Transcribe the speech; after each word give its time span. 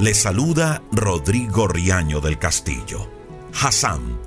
Le 0.00 0.14
saluda 0.14 0.82
Rodrigo 0.92 1.68
Riaño 1.68 2.22
del 2.22 2.38
Castillo. 2.38 3.06
Hassan 3.52 4.18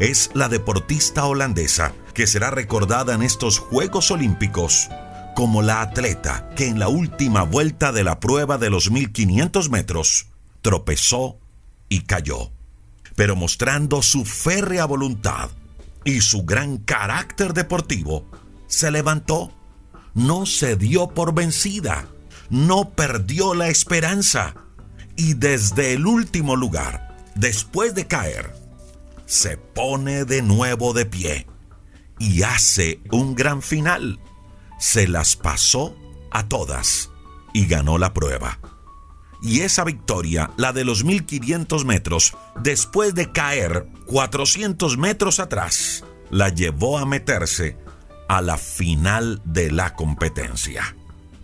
es 0.00 0.32
la 0.34 0.48
deportista 0.48 1.26
holandesa 1.26 1.92
que 2.12 2.26
será 2.26 2.50
recordada 2.50 3.14
en 3.14 3.22
estos 3.22 3.60
Juegos 3.60 4.10
Olímpicos 4.10 4.88
como 5.36 5.62
la 5.62 5.80
atleta 5.80 6.50
que 6.56 6.66
en 6.66 6.80
la 6.80 6.88
última 6.88 7.44
vuelta 7.44 7.92
de 7.92 8.02
la 8.02 8.18
prueba 8.18 8.58
de 8.58 8.68
los 8.68 8.90
1500 8.90 9.70
metros 9.70 10.26
tropezó 10.60 11.38
y 11.88 12.00
cayó, 12.00 12.50
pero 13.14 13.36
mostrando 13.36 14.02
su 14.02 14.24
férrea 14.24 14.86
voluntad 14.86 15.50
y 16.04 16.20
su 16.22 16.44
gran 16.44 16.78
carácter 16.78 17.54
deportivo, 17.54 18.26
se 18.66 18.90
levantó, 18.90 19.52
no 20.14 20.46
se 20.46 20.74
dio 20.74 21.10
por 21.10 21.32
vencida, 21.32 22.08
no 22.50 22.90
perdió 22.90 23.54
la 23.54 23.68
esperanza 23.68 24.56
y 25.16 25.34
desde 25.34 25.94
el 25.94 26.06
último 26.06 26.56
lugar, 26.56 27.16
después 27.34 27.94
de 27.94 28.06
caer, 28.06 28.54
se 29.26 29.56
pone 29.56 30.24
de 30.24 30.42
nuevo 30.42 30.92
de 30.92 31.06
pie 31.06 31.46
y 32.18 32.42
hace 32.42 33.00
un 33.10 33.34
gran 33.34 33.62
final. 33.62 34.20
Se 34.78 35.08
las 35.08 35.36
pasó 35.36 35.96
a 36.30 36.48
todas 36.48 37.10
y 37.52 37.66
ganó 37.66 37.98
la 37.98 38.12
prueba. 38.12 38.58
Y 39.42 39.60
esa 39.62 39.84
victoria, 39.84 40.50
la 40.56 40.72
de 40.72 40.84
los 40.84 41.02
1500 41.02 41.84
metros, 41.84 42.36
después 42.60 43.14
de 43.14 43.32
caer 43.32 43.88
400 44.06 44.98
metros 44.98 45.40
atrás, 45.40 46.04
la 46.30 46.48
llevó 46.48 46.98
a 46.98 47.06
meterse 47.06 47.76
a 48.28 48.40
la 48.40 48.56
final 48.56 49.42
de 49.44 49.72
la 49.72 49.94
competencia. 49.94 50.94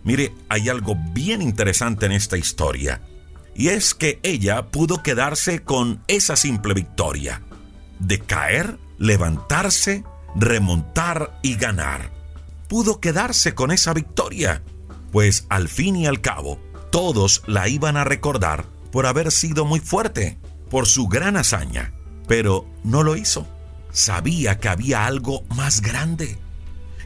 Mire, 0.03 0.33
hay 0.47 0.69
algo 0.69 0.95
bien 1.13 1.41
interesante 1.41 2.05
en 2.05 2.13
esta 2.13 2.37
historia, 2.37 3.01
y 3.59 3.67
es 3.67 3.93
que 3.93 4.21
ella 4.23 4.67
pudo 4.67 5.03
quedarse 5.03 5.63
con 5.63 6.01
esa 6.07 6.37
simple 6.37 6.73
victoria, 6.73 7.41
de 7.99 8.19
caer, 8.21 8.79
levantarse, 8.97 10.05
remontar 10.33 11.37
y 11.41 11.55
ganar. 11.55 12.09
Pudo 12.69 13.01
quedarse 13.01 13.55
con 13.55 13.71
esa 13.71 13.93
victoria, 13.93 14.63
pues 15.11 15.45
al 15.49 15.67
fin 15.67 15.97
y 15.97 16.07
al 16.07 16.21
cabo, 16.21 16.57
todos 16.89 17.43
la 17.47 17.67
iban 17.67 17.97
a 17.97 18.05
recordar 18.05 18.63
por 18.93 19.05
haber 19.05 19.29
sido 19.29 19.65
muy 19.65 19.81
fuerte, 19.81 20.37
por 20.69 20.87
su 20.87 21.09
gran 21.09 21.35
hazaña, 21.35 21.91
pero 22.29 22.65
no 22.85 23.03
lo 23.03 23.17
hizo. 23.17 23.45
Sabía 23.91 24.57
que 24.61 24.69
había 24.69 25.05
algo 25.05 25.43
más 25.53 25.81
grande. 25.81 26.37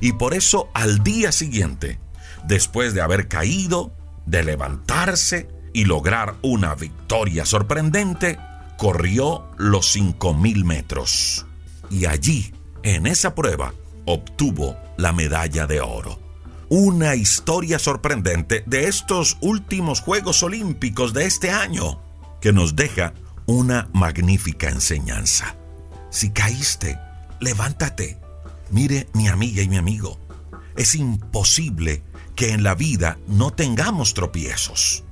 Y 0.01 0.13
por 0.13 0.35
eso 0.35 0.69
al 0.75 1.03
día 1.03 1.31
siguiente, 1.31 1.97
después 2.43 2.93
de 2.93 3.01
haber 3.01 3.27
caído, 3.27 3.91
de 4.27 4.43
levantarse 4.43 5.47
y 5.73 5.85
lograr 5.85 6.35
una 6.41 6.75
victoria 6.75 7.45
sorprendente, 7.45 8.39
corrió 8.77 9.47
los 9.57 9.95
5.000 9.95 10.63
metros. 10.63 11.45
Y 11.89 12.05
allí, 12.05 12.53
en 12.83 13.07
esa 13.07 13.35
prueba, 13.35 13.73
obtuvo 14.05 14.77
la 14.97 15.11
medalla 15.11 15.67
de 15.67 15.81
oro. 15.81 16.19
Una 16.69 17.15
historia 17.15 17.79
sorprendente 17.79 18.63
de 18.65 18.87
estos 18.87 19.37
últimos 19.41 20.01
Juegos 20.01 20.43
Olímpicos 20.43 21.13
de 21.13 21.25
este 21.25 21.51
año, 21.51 22.01
que 22.41 22.53
nos 22.53 22.75
deja 22.75 23.13
una 23.45 23.89
magnífica 23.93 24.69
enseñanza. 24.69 25.55
Si 26.09 26.31
caíste, 26.31 26.99
levántate. 27.39 28.19
Mire, 28.71 29.07
mi 29.13 29.27
amiga 29.27 29.61
y 29.61 29.67
mi 29.67 29.77
amigo, 29.77 30.19
es 30.75 30.95
imposible 30.95 32.03
que 32.35 32.51
en 32.51 32.63
la 32.63 32.75
vida 32.75 33.17
no 33.27 33.51
tengamos 33.51 34.13
tropiezos. 34.13 35.03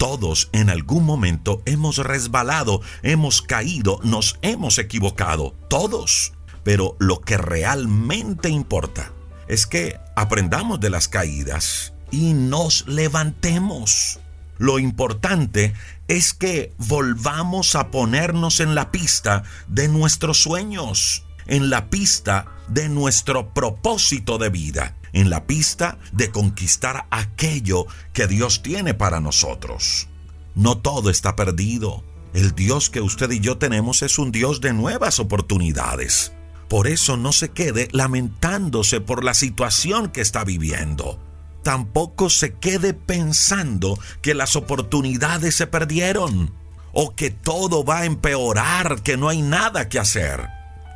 Todos 0.00 0.48
en 0.54 0.70
algún 0.70 1.04
momento 1.04 1.60
hemos 1.66 1.98
resbalado, 1.98 2.80
hemos 3.02 3.42
caído, 3.42 4.00
nos 4.02 4.38
hemos 4.40 4.78
equivocado, 4.78 5.54
todos. 5.68 6.32
Pero 6.64 6.96
lo 6.98 7.20
que 7.20 7.36
realmente 7.36 8.48
importa 8.48 9.12
es 9.46 9.66
que 9.66 10.00
aprendamos 10.16 10.80
de 10.80 10.88
las 10.88 11.06
caídas 11.08 11.92
y 12.10 12.32
nos 12.32 12.86
levantemos. 12.88 14.20
Lo 14.56 14.78
importante 14.78 15.74
es 16.08 16.32
que 16.32 16.72
volvamos 16.78 17.74
a 17.74 17.90
ponernos 17.90 18.60
en 18.60 18.74
la 18.74 18.90
pista 18.90 19.42
de 19.68 19.88
nuestros 19.88 20.40
sueños, 20.42 21.26
en 21.46 21.68
la 21.68 21.90
pista 21.90 22.46
de 22.68 22.88
nuestro 22.88 23.52
propósito 23.52 24.38
de 24.38 24.48
vida 24.48 24.96
en 25.12 25.30
la 25.30 25.46
pista 25.46 25.98
de 26.12 26.30
conquistar 26.30 27.06
aquello 27.10 27.86
que 28.12 28.26
Dios 28.26 28.62
tiene 28.62 28.94
para 28.94 29.20
nosotros. 29.20 30.08
No 30.54 30.78
todo 30.78 31.10
está 31.10 31.36
perdido. 31.36 32.04
El 32.34 32.54
Dios 32.54 32.90
que 32.90 33.00
usted 33.00 33.30
y 33.30 33.40
yo 33.40 33.58
tenemos 33.58 34.02
es 34.02 34.18
un 34.18 34.30
Dios 34.30 34.60
de 34.60 34.72
nuevas 34.72 35.18
oportunidades. 35.18 36.32
Por 36.68 36.86
eso 36.86 37.16
no 37.16 37.32
se 37.32 37.50
quede 37.50 37.88
lamentándose 37.90 39.00
por 39.00 39.24
la 39.24 39.34
situación 39.34 40.10
que 40.10 40.20
está 40.20 40.44
viviendo. 40.44 41.18
Tampoco 41.64 42.30
se 42.30 42.54
quede 42.54 42.94
pensando 42.94 43.98
que 44.22 44.34
las 44.34 44.54
oportunidades 44.54 45.56
se 45.56 45.66
perdieron 45.66 46.54
o 46.92 47.14
que 47.14 47.30
todo 47.30 47.84
va 47.84 47.98
a 47.98 48.04
empeorar, 48.04 49.02
que 49.02 49.16
no 49.16 49.28
hay 49.28 49.42
nada 49.42 49.88
que 49.88 49.98
hacer. 49.98 50.48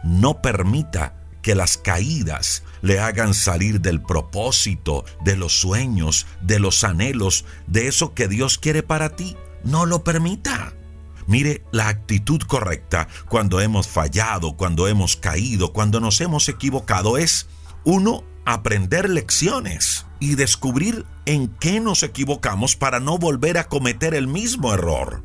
No 0.04 0.40
permita 0.40 1.16
que 1.44 1.54
las 1.54 1.76
caídas 1.76 2.64
le 2.80 2.98
hagan 3.00 3.34
salir 3.34 3.82
del 3.82 4.00
propósito, 4.00 5.04
de 5.22 5.36
los 5.36 5.52
sueños, 5.52 6.26
de 6.40 6.58
los 6.58 6.84
anhelos, 6.84 7.44
de 7.66 7.86
eso 7.86 8.14
que 8.14 8.28
Dios 8.28 8.56
quiere 8.56 8.82
para 8.82 9.14
ti. 9.14 9.36
No 9.62 9.84
lo 9.84 10.02
permita. 10.02 10.72
Mire, 11.26 11.62
la 11.70 11.88
actitud 11.88 12.40
correcta 12.40 13.08
cuando 13.28 13.60
hemos 13.60 13.86
fallado, 13.88 14.56
cuando 14.56 14.88
hemos 14.88 15.16
caído, 15.16 15.74
cuando 15.74 16.00
nos 16.00 16.22
hemos 16.22 16.48
equivocado 16.48 17.18
es, 17.18 17.46
uno, 17.84 18.24
aprender 18.46 19.10
lecciones 19.10 20.06
y 20.20 20.36
descubrir 20.36 21.04
en 21.26 21.48
qué 21.48 21.78
nos 21.78 22.02
equivocamos 22.02 22.74
para 22.74 23.00
no 23.00 23.18
volver 23.18 23.58
a 23.58 23.68
cometer 23.68 24.14
el 24.14 24.28
mismo 24.28 24.72
error. 24.72 25.22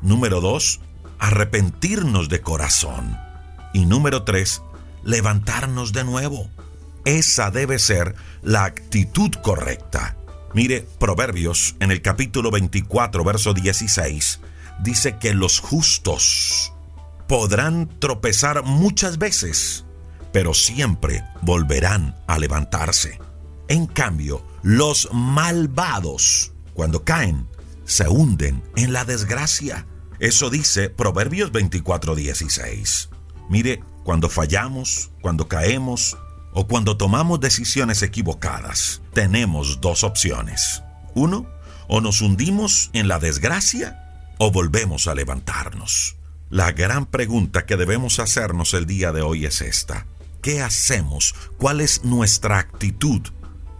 Número 0.00 0.40
dos, 0.40 0.80
arrepentirnos 1.18 2.30
de 2.30 2.40
corazón. 2.40 3.18
Y 3.74 3.84
número 3.84 4.24
tres, 4.24 4.62
levantarnos 5.02 5.92
de 5.92 6.04
nuevo. 6.04 6.48
Esa 7.04 7.50
debe 7.50 7.78
ser 7.78 8.14
la 8.42 8.64
actitud 8.64 9.30
correcta. 9.42 10.16
Mire, 10.52 10.86
Proverbios 10.98 11.76
en 11.80 11.90
el 11.90 12.02
capítulo 12.02 12.50
24, 12.50 13.24
verso 13.24 13.54
16, 13.54 14.40
dice 14.82 15.16
que 15.18 15.32
los 15.32 15.60
justos 15.60 16.72
podrán 17.28 17.88
tropezar 18.00 18.64
muchas 18.64 19.18
veces, 19.18 19.84
pero 20.32 20.52
siempre 20.52 21.24
volverán 21.42 22.16
a 22.26 22.38
levantarse. 22.38 23.20
En 23.68 23.86
cambio, 23.86 24.44
los 24.62 25.08
malvados, 25.12 26.52
cuando 26.74 27.04
caen, 27.04 27.46
se 27.84 28.08
hunden 28.08 28.62
en 28.74 28.92
la 28.92 29.04
desgracia. 29.04 29.86
Eso 30.18 30.50
dice 30.50 30.90
Proverbios 30.90 31.52
24, 31.52 32.16
16. 32.16 33.10
Mire, 33.48 33.82
cuando 34.04 34.28
fallamos, 34.28 35.10
cuando 35.20 35.48
caemos 35.48 36.16
o 36.52 36.66
cuando 36.66 36.96
tomamos 36.96 37.40
decisiones 37.40 38.02
equivocadas, 38.02 39.02
tenemos 39.12 39.80
dos 39.80 40.04
opciones. 40.04 40.82
Uno, 41.14 41.46
o 41.88 42.00
nos 42.00 42.20
hundimos 42.20 42.90
en 42.92 43.08
la 43.08 43.18
desgracia 43.18 44.32
o 44.38 44.50
volvemos 44.50 45.08
a 45.08 45.14
levantarnos. 45.14 46.16
La 46.48 46.72
gran 46.72 47.06
pregunta 47.06 47.66
que 47.66 47.76
debemos 47.76 48.18
hacernos 48.18 48.74
el 48.74 48.86
día 48.86 49.12
de 49.12 49.22
hoy 49.22 49.44
es 49.44 49.60
esta. 49.60 50.06
¿Qué 50.42 50.62
hacemos? 50.62 51.34
¿Cuál 51.58 51.80
es 51.80 52.04
nuestra 52.04 52.58
actitud 52.58 53.20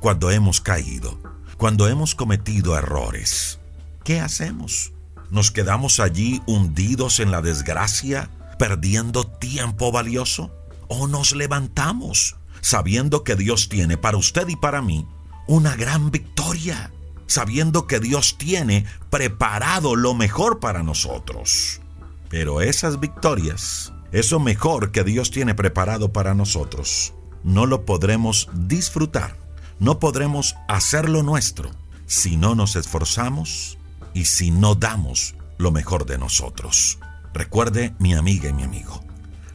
cuando 0.00 0.30
hemos 0.30 0.60
caído? 0.60 1.18
Cuando 1.56 1.88
hemos 1.88 2.14
cometido 2.14 2.76
errores. 2.76 3.58
¿Qué 4.04 4.20
hacemos? 4.20 4.92
¿Nos 5.30 5.50
quedamos 5.50 6.00
allí 6.00 6.42
hundidos 6.46 7.20
en 7.20 7.30
la 7.30 7.42
desgracia? 7.42 8.28
Perdiendo 8.60 9.26
tiempo 9.26 9.90
valioso? 9.90 10.54
¿O 10.86 11.08
nos 11.08 11.32
levantamos 11.34 12.36
sabiendo 12.60 13.24
que 13.24 13.34
Dios 13.34 13.70
tiene 13.70 13.96
para 13.96 14.18
usted 14.18 14.46
y 14.48 14.56
para 14.56 14.82
mí 14.82 15.06
una 15.48 15.76
gran 15.76 16.10
victoria? 16.10 16.92
Sabiendo 17.26 17.86
que 17.86 18.00
Dios 18.00 18.36
tiene 18.36 18.84
preparado 19.08 19.96
lo 19.96 20.12
mejor 20.12 20.60
para 20.60 20.82
nosotros. 20.82 21.80
Pero 22.28 22.60
esas 22.60 23.00
victorias, 23.00 23.94
eso 24.12 24.38
mejor 24.38 24.92
que 24.92 25.04
Dios 25.04 25.30
tiene 25.30 25.54
preparado 25.54 26.12
para 26.12 26.34
nosotros, 26.34 27.14
no 27.42 27.64
lo 27.64 27.86
podremos 27.86 28.50
disfrutar, 28.52 29.38
no 29.78 29.98
podremos 29.98 30.54
hacerlo 30.68 31.22
nuestro 31.22 31.70
si 32.04 32.36
no 32.36 32.54
nos 32.54 32.76
esforzamos 32.76 33.78
y 34.12 34.26
si 34.26 34.50
no 34.50 34.74
damos 34.74 35.34
lo 35.56 35.70
mejor 35.70 36.04
de 36.04 36.18
nosotros. 36.18 36.98
Recuerde, 37.32 37.94
mi 37.98 38.14
amiga 38.14 38.48
y 38.48 38.52
mi 38.52 38.62
amigo, 38.64 39.04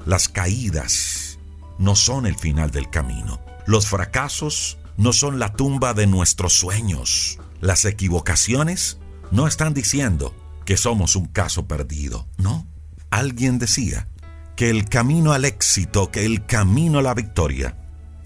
las 0.06 0.30
caídas 0.30 1.40
no 1.78 1.96
son 1.96 2.26
el 2.26 2.38
final 2.38 2.72
del 2.72 2.90
camino. 2.90 3.42
Los 3.66 3.88
fracasos 3.88 4.78
no 4.98 5.14
son 5.14 5.40
la 5.40 5.54
tumba 5.54 5.94
de 5.94 6.08
nuestros 6.08 6.54
sueños. 6.54 7.40
Las 7.60 7.86
equivocaciones 7.86 9.00
no 9.32 9.48
están 9.48 9.74
diciendo 9.74 10.34
que 10.66 10.78
somos 10.78 11.16
un 11.16 11.26
caso 11.26 11.68
perdido, 11.68 12.28
no. 12.38 12.68
Alguien 13.10 13.60
decía 13.60 14.08
que 14.56 14.70
el 14.70 14.86
camino 14.86 15.34
al 15.34 15.46
éxito, 15.46 16.12
que 16.12 16.26
el 16.26 16.46
camino 16.46 17.00
a 17.00 17.02
la 17.02 17.14
victoria, 17.14 17.78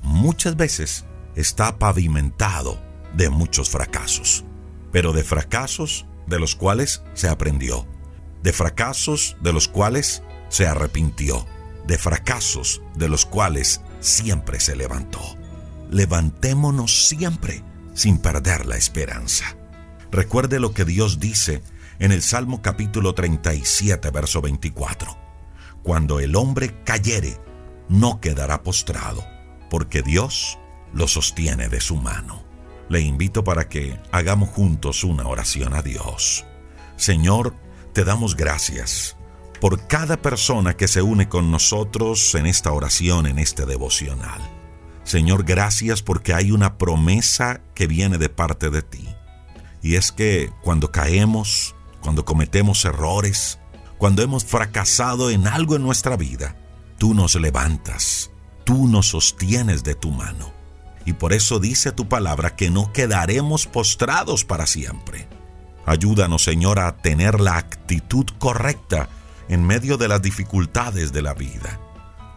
muchas 0.02 0.56
veces 0.56 1.06
está 1.36 1.78
pavimentado 1.78 2.80
de 3.16 3.30
muchos 3.30 3.70
fracasos, 3.70 4.46
pero 4.92 5.12
de 5.14 5.24
fracasos 5.24 6.06
de 6.28 6.40
los 6.40 6.56
cuales 6.56 7.02
se 7.14 7.28
aprendió, 7.28 7.88
de 8.44 8.54
fracasos 8.54 9.38
de 9.42 9.54
los 9.54 9.68
cuales 9.68 10.24
se 10.50 10.68
arrepintió, 10.68 11.46
de 11.88 11.98
fracasos 11.98 12.82
de 12.96 13.10
los 13.10 13.26
cuales 13.26 13.82
siempre 14.00 14.60
se 14.60 14.76
levantó. 14.76 15.22
Levantémonos 15.90 17.08
siempre 17.08 17.64
sin 17.94 18.20
perder 18.20 18.66
la 18.66 18.78
esperanza. 18.78 19.58
Recuerde 20.12 20.60
lo 20.60 20.74
que 20.74 20.86
Dios 20.86 21.20
dice 21.20 21.62
en 22.00 22.12
el 22.12 22.22
Salmo 22.22 22.62
capítulo 22.62 23.14
37, 23.14 24.10
verso 24.12 24.42
24. 24.42 25.18
Cuando 25.84 26.20
el 26.20 26.36
hombre 26.36 26.84
cayere, 26.84 27.40
no 27.90 28.22
quedará 28.22 28.64
postrado, 28.64 29.26
porque 29.70 30.02
Dios 30.02 30.58
lo 30.94 31.08
sostiene 31.08 31.70
de 31.70 31.82
su 31.82 31.96
mano. 31.96 32.44
Le 32.90 33.02
invito 33.02 33.44
para 33.44 33.70
que 33.70 34.00
hagamos 34.12 34.50
juntos 34.50 35.04
una 35.04 35.28
oración 35.28 35.74
a 35.74 35.82
Dios. 35.82 36.46
Señor, 36.96 37.54
te 37.94 38.04
damos 38.04 38.36
gracias 38.36 39.18
por 39.60 39.88
cada 39.88 40.18
persona 40.18 40.78
que 40.78 40.88
se 40.88 41.02
une 41.02 41.28
con 41.28 41.52
nosotros 41.52 42.34
en 42.36 42.46
esta 42.46 42.72
oración, 42.72 43.26
en 43.26 43.40
este 43.40 43.66
devocional. 43.66 44.42
Señor, 45.04 45.44
gracias 45.44 46.02
porque 46.02 46.34
hay 46.34 46.52
una 46.52 46.78
promesa 46.78 47.62
que 47.74 47.88
viene 47.88 48.18
de 48.18 48.30
parte 48.30 48.70
de 48.70 48.82
ti. 48.82 49.10
Y 49.82 49.96
es 49.96 50.12
que 50.12 50.52
cuando 50.62 50.92
caemos, 50.92 51.76
cuando 52.02 52.26
cometemos 52.26 52.86
errores, 52.86 53.60
cuando 53.98 54.22
hemos 54.22 54.46
fracasado 54.46 55.30
en 55.30 55.48
algo 55.48 55.76
en 55.76 55.82
nuestra 55.82 56.16
vida, 56.16 56.56
tú 56.98 57.14
nos 57.14 57.36
levantas, 57.36 58.32
tú 58.66 58.88
nos 58.88 59.08
sostienes 59.08 59.84
de 59.84 59.96
tu 59.96 60.12
mano. 60.12 60.54
Y 61.06 61.14
por 61.14 61.34
eso 61.34 61.60
dice 61.60 61.92
tu 61.92 62.08
palabra 62.08 62.56
que 62.56 62.70
no 62.70 62.94
quedaremos 62.94 63.66
postrados 63.66 64.46
para 64.46 64.68
siempre. 64.68 65.28
Ayúdanos, 65.90 66.44
Señor, 66.44 66.78
a 66.78 66.98
tener 66.98 67.42
la 67.42 67.58
actitud 67.58 68.28
correcta 68.38 69.10
en 69.48 69.66
medio 69.66 69.98
de 69.98 70.08
las 70.08 70.22
dificultades 70.22 71.12
de 71.12 71.24
la 71.24 71.34
vida. 71.34 71.80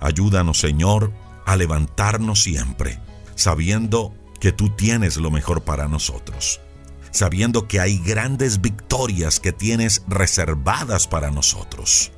Ayúdanos, 0.00 0.58
Señor, 0.58 1.12
a 1.44 1.54
levantarnos 1.56 2.42
siempre, 2.42 2.98
sabiendo 3.34 4.14
que 4.40 4.52
tú 4.52 4.70
tienes 4.70 5.18
lo 5.18 5.30
mejor 5.30 5.64
para 5.64 5.86
nosotros 5.86 6.62
sabiendo 7.10 7.68
que 7.68 7.78
hay 7.78 7.98
grandes 7.98 8.62
victorias 8.62 9.38
que 9.38 9.52
tienes 9.52 10.02
reservadas 10.08 11.06
para 11.06 11.30
nosotros. 11.30 12.10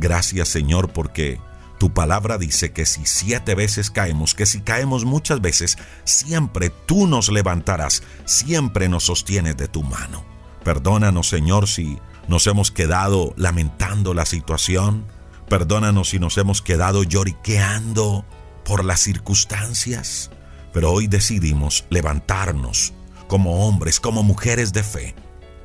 Gracias 0.00 0.48
Señor 0.48 0.92
porque 0.92 1.38
tu 1.78 1.94
palabra 1.94 2.38
dice 2.38 2.72
que 2.72 2.84
si 2.84 3.06
siete 3.06 3.54
veces 3.54 3.92
caemos, 3.92 4.34
que 4.34 4.46
si 4.46 4.60
caemos 4.60 5.04
muchas 5.04 5.40
veces, 5.40 5.78
siempre 6.02 6.70
tú 6.70 7.06
nos 7.06 7.30
levantarás, 7.30 8.02
siempre 8.24 8.88
nos 8.88 9.04
sostienes 9.04 9.56
de 9.56 9.68
tu 9.68 9.84
mano. 9.84 10.31
Perdónanos 10.64 11.28
Señor 11.28 11.68
si 11.68 11.98
nos 12.28 12.46
hemos 12.46 12.70
quedado 12.70 13.34
lamentando 13.36 14.14
la 14.14 14.26
situación. 14.26 15.06
Perdónanos 15.48 16.10
si 16.10 16.18
nos 16.18 16.38
hemos 16.38 16.62
quedado 16.62 17.02
lloriqueando 17.02 18.24
por 18.64 18.84
las 18.84 19.00
circunstancias. 19.00 20.30
Pero 20.72 20.92
hoy 20.92 21.08
decidimos 21.08 21.84
levantarnos 21.90 22.94
como 23.26 23.66
hombres, 23.66 23.98
como 23.98 24.22
mujeres 24.22 24.72
de 24.72 24.82
fe, 24.82 25.14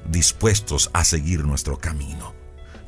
dispuestos 0.09 0.89
a 0.93 1.03
seguir 1.03 1.45
nuestro 1.45 1.77
camino, 1.77 2.33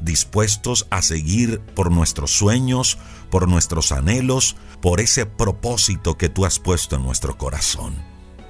dispuestos 0.02 0.88
a 0.90 1.02
seguir 1.02 1.60
por 1.76 1.92
nuestros 1.92 2.32
sueños, 2.32 2.98
por 3.30 3.48
nuestros 3.48 3.92
anhelos, 3.92 4.56
por 4.82 5.00
ese 5.00 5.26
propósito 5.26 6.18
que 6.18 6.30
tú 6.30 6.46
has 6.46 6.60
puesto 6.60 6.96
en 6.96 7.04
nuestro 7.04 7.38
corazón. 7.38 7.96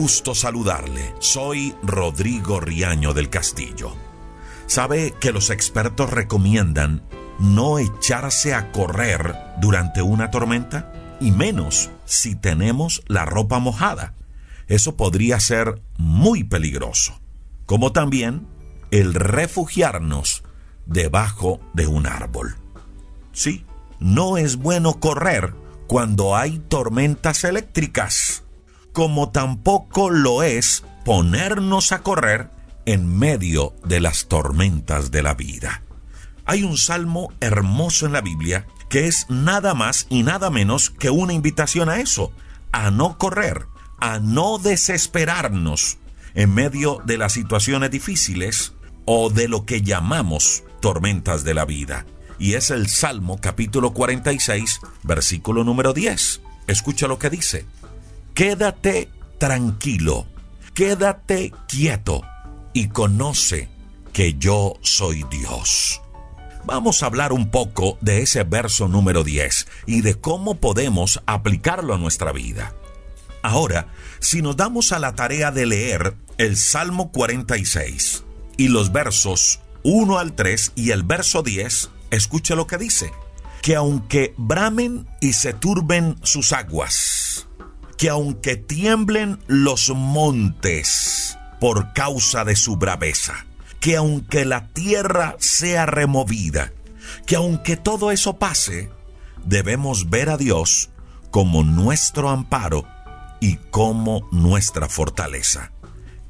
Gusto 0.03 0.35
saludarle. 0.35 1.15
Soy 1.19 1.73
Rodrigo 1.81 2.59
Riaño 2.59 3.13
del 3.13 3.29
Castillo. 3.29 3.95
¿Sabe 4.67 5.13
que 5.17 5.31
los 5.31 5.49
expertos 5.49 6.09
recomiendan 6.09 7.03
no 7.39 7.79
echarse 7.79 8.53
a 8.53 8.73
correr 8.73 9.33
durante 9.61 10.01
una 10.01 10.29
tormenta? 10.29 10.91
Y 11.21 11.31
menos 11.31 11.89
si 12.03 12.35
tenemos 12.35 13.01
la 13.07 13.23
ropa 13.23 13.59
mojada. 13.59 14.13
Eso 14.67 14.97
podría 14.97 15.39
ser 15.39 15.81
muy 15.97 16.43
peligroso. 16.43 17.21
Como 17.65 17.93
también 17.93 18.45
el 18.91 19.13
refugiarnos 19.13 20.43
debajo 20.85 21.61
de 21.73 21.87
un 21.87 22.07
árbol. 22.07 22.57
Sí, 23.31 23.65
no 24.01 24.35
es 24.35 24.57
bueno 24.57 24.99
correr 24.99 25.53
cuando 25.87 26.35
hay 26.35 26.59
tormentas 26.59 27.45
eléctricas 27.45 28.42
como 28.93 29.31
tampoco 29.31 30.09
lo 30.09 30.43
es 30.43 30.83
ponernos 31.03 31.91
a 31.91 32.03
correr 32.03 32.49
en 32.85 33.17
medio 33.17 33.73
de 33.83 33.99
las 33.99 34.27
tormentas 34.27 35.11
de 35.11 35.23
la 35.23 35.33
vida. 35.33 35.83
Hay 36.45 36.63
un 36.63 36.77
salmo 36.77 37.33
hermoso 37.39 38.05
en 38.05 38.13
la 38.13 38.21
Biblia 38.21 38.67
que 38.89 39.07
es 39.07 39.25
nada 39.29 39.73
más 39.73 40.05
y 40.09 40.23
nada 40.23 40.49
menos 40.49 40.89
que 40.91 41.09
una 41.09 41.33
invitación 41.33 41.89
a 41.89 41.99
eso, 41.99 42.31
a 42.71 42.91
no 42.91 43.17
correr, 43.17 43.65
a 43.99 44.19
no 44.19 44.59
desesperarnos 44.59 45.97
en 46.35 46.53
medio 46.53 47.01
de 47.05 47.17
las 47.17 47.33
situaciones 47.33 47.89
difíciles 47.89 48.73
o 49.05 49.29
de 49.29 49.47
lo 49.47 49.65
que 49.65 49.81
llamamos 49.81 50.63
tormentas 50.81 51.43
de 51.43 51.53
la 51.53 51.65
vida. 51.65 52.05
Y 52.37 52.53
es 52.53 52.69
el 52.71 52.87
Salmo 52.87 53.39
capítulo 53.39 53.93
46, 53.93 54.81
versículo 55.03 55.63
número 55.63 55.93
10. 55.93 56.41
Escucha 56.67 57.07
lo 57.07 57.17
que 57.17 57.29
dice 57.29 57.65
quédate 58.33 59.09
tranquilo, 59.37 60.25
quédate 60.73 61.53
quieto 61.67 62.23
y 62.73 62.87
conoce 62.87 63.69
que 64.11 64.33
yo 64.35 64.75
soy 64.81 65.23
Dios. 65.29 66.01
Vamos 66.65 67.03
a 67.03 67.07
hablar 67.07 67.33
un 67.33 67.51
poco 67.51 67.97
de 68.01 68.21
ese 68.21 68.43
verso 68.43 68.87
número 68.87 69.23
10 69.23 69.67
y 69.85 70.01
de 70.01 70.15
cómo 70.15 70.55
podemos 70.55 71.21
aplicarlo 71.25 71.93
a 71.93 71.97
nuestra 71.97 72.31
vida. 72.31 72.73
Ahora, 73.43 73.87
si 74.19 74.41
nos 74.41 74.55
damos 74.55 74.93
a 74.93 74.99
la 74.99 75.13
tarea 75.13 75.51
de 75.51 75.65
leer 75.65 76.15
el 76.37 76.57
Salmo 76.57 77.11
46 77.11 78.23
y 78.57 78.69
los 78.69 78.91
versos 78.91 79.59
1 79.83 80.17
al 80.17 80.33
3 80.33 80.71
y 80.75 80.91
el 80.91 81.03
verso 81.03 81.43
10, 81.43 81.89
escuche 82.09 82.55
lo 82.55 82.65
que 82.65 82.77
dice, 82.77 83.11
que 83.61 83.75
aunque 83.75 84.33
bramen 84.37 85.07
y 85.19 85.33
se 85.33 85.53
turben 85.53 86.15
sus 86.23 86.53
aguas, 86.53 87.47
que 87.97 88.09
aunque 88.09 88.55
tiemblen 88.55 89.39
los 89.47 89.89
montes 89.89 91.37
por 91.59 91.93
causa 91.93 92.43
de 92.43 92.55
su 92.55 92.77
braveza, 92.77 93.45
que 93.79 93.95
aunque 93.95 94.45
la 94.45 94.67
tierra 94.69 95.35
sea 95.39 95.85
removida, 95.85 96.71
que 97.25 97.35
aunque 97.35 97.77
todo 97.77 98.11
eso 98.11 98.37
pase, 98.37 98.89
debemos 99.45 100.09
ver 100.09 100.29
a 100.29 100.37
Dios 100.37 100.89
como 101.31 101.63
nuestro 101.63 102.29
amparo 102.29 102.85
y 103.39 103.57
como 103.71 104.27
nuestra 104.31 104.87
fortaleza. 104.87 105.71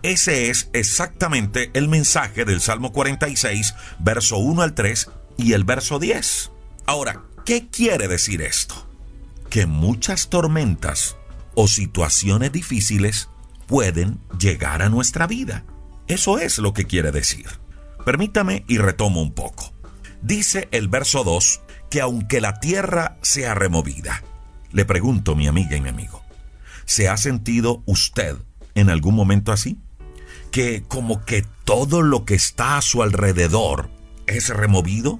Ese 0.01 0.49
es 0.49 0.69
exactamente 0.73 1.71
el 1.73 1.87
mensaje 1.87 2.43
del 2.43 2.59
Salmo 2.59 2.91
46, 2.91 3.73
verso 3.99 4.37
1 4.37 4.61
al 4.61 4.73
3 4.73 5.09
y 5.37 5.53
el 5.53 5.63
verso 5.63 5.99
10. 5.99 6.51
Ahora, 6.85 7.21
¿qué 7.45 7.69
quiere 7.69 8.07
decir 8.07 8.41
esto? 8.41 8.87
Que 9.49 9.65
muchas 9.65 10.29
tormentas 10.29 11.15
o 11.55 11.67
situaciones 11.67 12.51
difíciles 12.51 13.29
pueden 13.67 14.19
llegar 14.39 14.81
a 14.81 14.89
nuestra 14.89 15.27
vida. 15.27 15.63
Eso 16.07 16.37
es 16.37 16.59
lo 16.59 16.73
que 16.73 16.85
quiere 16.85 17.11
decir. 17.11 17.47
Permítame 18.05 18.65
y 18.67 18.77
retomo 18.77 19.21
un 19.21 19.33
poco. 19.33 19.73
Dice 20.21 20.67
el 20.71 20.87
verso 20.87 21.23
2 21.23 21.61
que 21.89 22.01
aunque 22.01 22.41
la 22.41 22.59
tierra 22.59 23.17
sea 23.21 23.53
removida, 23.53 24.23
le 24.71 24.85
pregunto 24.85 25.35
mi 25.35 25.47
amiga 25.47 25.77
y 25.77 25.81
mi 25.81 25.89
amigo, 25.89 26.23
¿se 26.85 27.07
ha 27.07 27.17
sentido 27.17 27.83
usted 27.85 28.35
en 28.73 28.89
algún 28.89 29.15
momento 29.15 29.51
así? 29.51 29.77
que 30.53 30.83
como 30.83 31.25
que 31.25 31.43
todo 31.65 32.03
lo 32.03 32.25
que 32.25 32.35
está 32.35 32.77
a 32.77 32.83
su 32.83 33.01
alrededor 33.01 33.89
es 34.27 34.49
removido, 34.49 35.19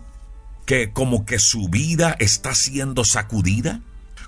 que 0.68 0.94
como 0.94 1.26
que 1.26 1.40
su 1.40 1.70
vida 1.70 2.16
está 2.20 2.54
siendo 2.54 3.04
sacudida, 3.04 3.82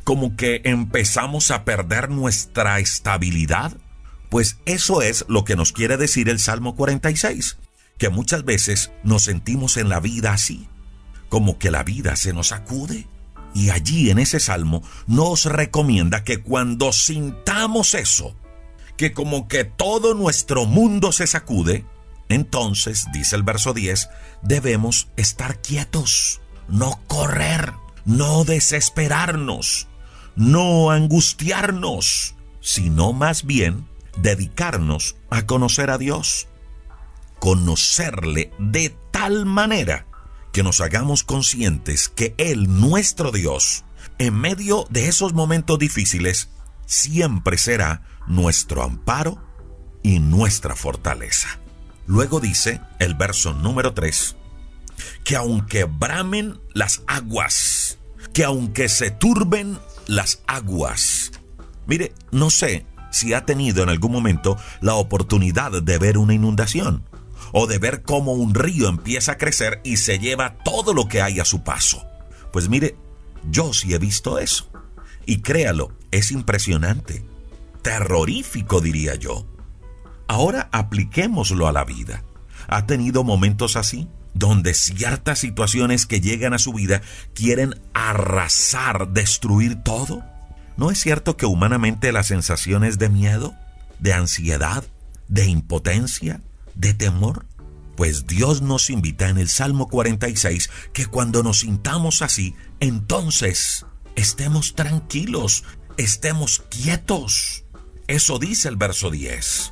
como 0.05 0.37
que 0.37 0.61
empezamos 0.63 1.51
a 1.51 1.65
perder 1.65 2.09
nuestra 2.09 2.79
estabilidad. 2.79 3.75
Pues 4.29 4.59
eso 4.65 5.01
es 5.01 5.25
lo 5.27 5.43
que 5.43 5.55
nos 5.55 5.71
quiere 5.73 5.97
decir 5.97 6.29
el 6.29 6.39
Salmo 6.39 6.75
46, 6.75 7.57
que 7.97 8.09
muchas 8.09 8.45
veces 8.45 8.91
nos 9.03 9.23
sentimos 9.23 9.77
en 9.77 9.89
la 9.89 9.99
vida 9.99 10.31
así, 10.31 10.69
como 11.27 11.57
que 11.57 11.71
la 11.71 11.83
vida 11.83 12.15
se 12.15 12.33
nos 12.33 12.47
sacude. 12.47 13.07
Y 13.55 13.71
allí 13.71 14.11
en 14.11 14.19
ese 14.19 14.39
salmo 14.39 14.83
nos 15.07 15.45
recomienda 15.45 16.23
que 16.23 16.41
cuando 16.41 16.93
sintamos 16.93 17.95
eso, 17.95 18.35
que 18.97 19.11
como 19.11 19.47
que 19.47 19.63
todo 19.63 20.13
nuestro 20.13 20.65
mundo 20.65 21.13
se 21.13 21.25
sacude, 21.25 21.83
entonces, 22.29 23.07
dice 23.11 23.35
el 23.35 23.43
verso 23.43 23.73
10, 23.73 24.09
debemos 24.43 25.07
estar 25.15 25.61
quietos, 25.61 26.41
no 26.67 26.99
correr, 27.07 27.73
no 28.03 28.43
desesperarnos, 28.43 29.87
no 30.35 30.91
angustiarnos, 30.91 32.35
sino 32.61 33.13
más 33.13 33.45
bien 33.45 33.87
dedicarnos 34.17 35.15
a 35.29 35.45
conocer 35.45 35.89
a 35.89 35.97
Dios, 35.97 36.47
conocerle 37.39 38.51
de 38.59 38.95
tal 39.11 39.45
manera 39.45 40.07
que 40.51 40.63
nos 40.63 40.81
hagamos 40.81 41.23
conscientes 41.23 42.09
que 42.09 42.33
Él, 42.37 42.79
nuestro 42.79 43.31
Dios, 43.31 43.83
en 44.17 44.33
medio 44.33 44.87
de 44.89 45.07
esos 45.07 45.33
momentos 45.33 45.77
difíciles, 45.79 46.49
siempre 46.85 47.57
será 47.57 48.03
nuestro 48.27 48.83
amparo 48.83 49.43
y 50.03 50.19
nuestra 50.19 50.75
fortaleza. 50.75 51.59
Luego 52.07 52.39
dice 52.39 52.79
el 52.99 53.15
verso 53.15 53.53
número 53.53 53.93
3, 53.93 54.35
que 55.23 55.35
aunque 55.35 55.85
bramen 55.85 56.59
las 56.73 57.01
aguas, 57.07 57.97
que 58.35 58.43
aunque 58.43 58.89
se 58.89 59.11
turben 59.11 59.79
las 60.07 60.43
aguas. 60.45 61.31
Mire, 61.87 62.11
no 62.31 62.49
sé 62.49 62.85
si 63.09 63.33
ha 63.33 63.45
tenido 63.45 63.81
en 63.81 63.87
algún 63.87 64.11
momento 64.11 64.57
la 64.81 64.95
oportunidad 64.95 65.81
de 65.81 65.97
ver 65.97 66.17
una 66.17 66.33
inundación 66.33 67.05
o 67.53 67.65
de 67.65 67.77
ver 67.79 68.03
cómo 68.03 68.33
un 68.33 68.53
río 68.53 68.89
empieza 68.89 69.31
a 69.31 69.37
crecer 69.37 69.79
y 69.85 69.95
se 69.95 70.19
lleva 70.19 70.57
todo 70.65 70.93
lo 70.93 71.07
que 71.07 71.21
hay 71.21 71.39
a 71.39 71.45
su 71.45 71.63
paso. 71.63 72.05
Pues 72.51 72.67
mire, 72.67 72.97
yo 73.49 73.71
sí 73.71 73.93
he 73.93 73.99
visto 73.99 74.37
eso. 74.37 74.69
Y 75.25 75.37
créalo, 75.37 75.93
es 76.11 76.31
impresionante 76.31 77.23
terrorífico, 77.83 78.81
diría 78.81 79.15
yo. 79.15 79.45
Ahora 80.27 80.67
apliquémoslo 80.73 81.67
a 81.67 81.71
la 81.71 81.85
vida. 81.85 82.25
¿Ha 82.67 82.85
tenido 82.85 83.23
momentos 83.23 83.77
así? 83.77 84.09
Donde 84.35 84.73
ciertas 84.73 85.39
situaciones 85.39 86.05
que 86.05 86.21
llegan 86.21 86.53
a 86.53 86.59
su 86.59 86.73
vida 86.73 87.01
quieren 87.33 87.73
arrasar, 87.93 89.07
destruir 89.07 89.81
todo. 89.81 90.23
¿No 90.77 90.91
es 90.91 90.99
cierto 90.99 91.37
que 91.37 91.45
humanamente 91.45 92.11
las 92.11 92.27
sensaciones 92.27 92.99
de 92.99 93.09
miedo, 93.09 93.55
de 93.99 94.13
ansiedad, 94.13 94.83
de 95.29 95.45
impotencia, 95.45 96.41
de 96.75 96.93
temor? 96.93 97.45
Pues 97.95 98.27
Dios 98.27 98.61
nos 98.61 98.89
invita 98.89 99.29
en 99.29 99.37
el 99.37 99.47
Salmo 99.47 99.87
46 99.87 100.69
que 100.91 101.05
cuando 101.05 101.41
nos 101.41 101.61
sintamos 101.61 102.21
así, 102.21 102.55
entonces 102.81 103.85
estemos 104.15 104.75
tranquilos, 104.75 105.63
estemos 105.95 106.61
quietos. 106.69 107.63
Eso 108.07 108.37
dice 108.37 108.67
el 108.67 108.75
verso 108.75 109.11
10. 109.11 109.71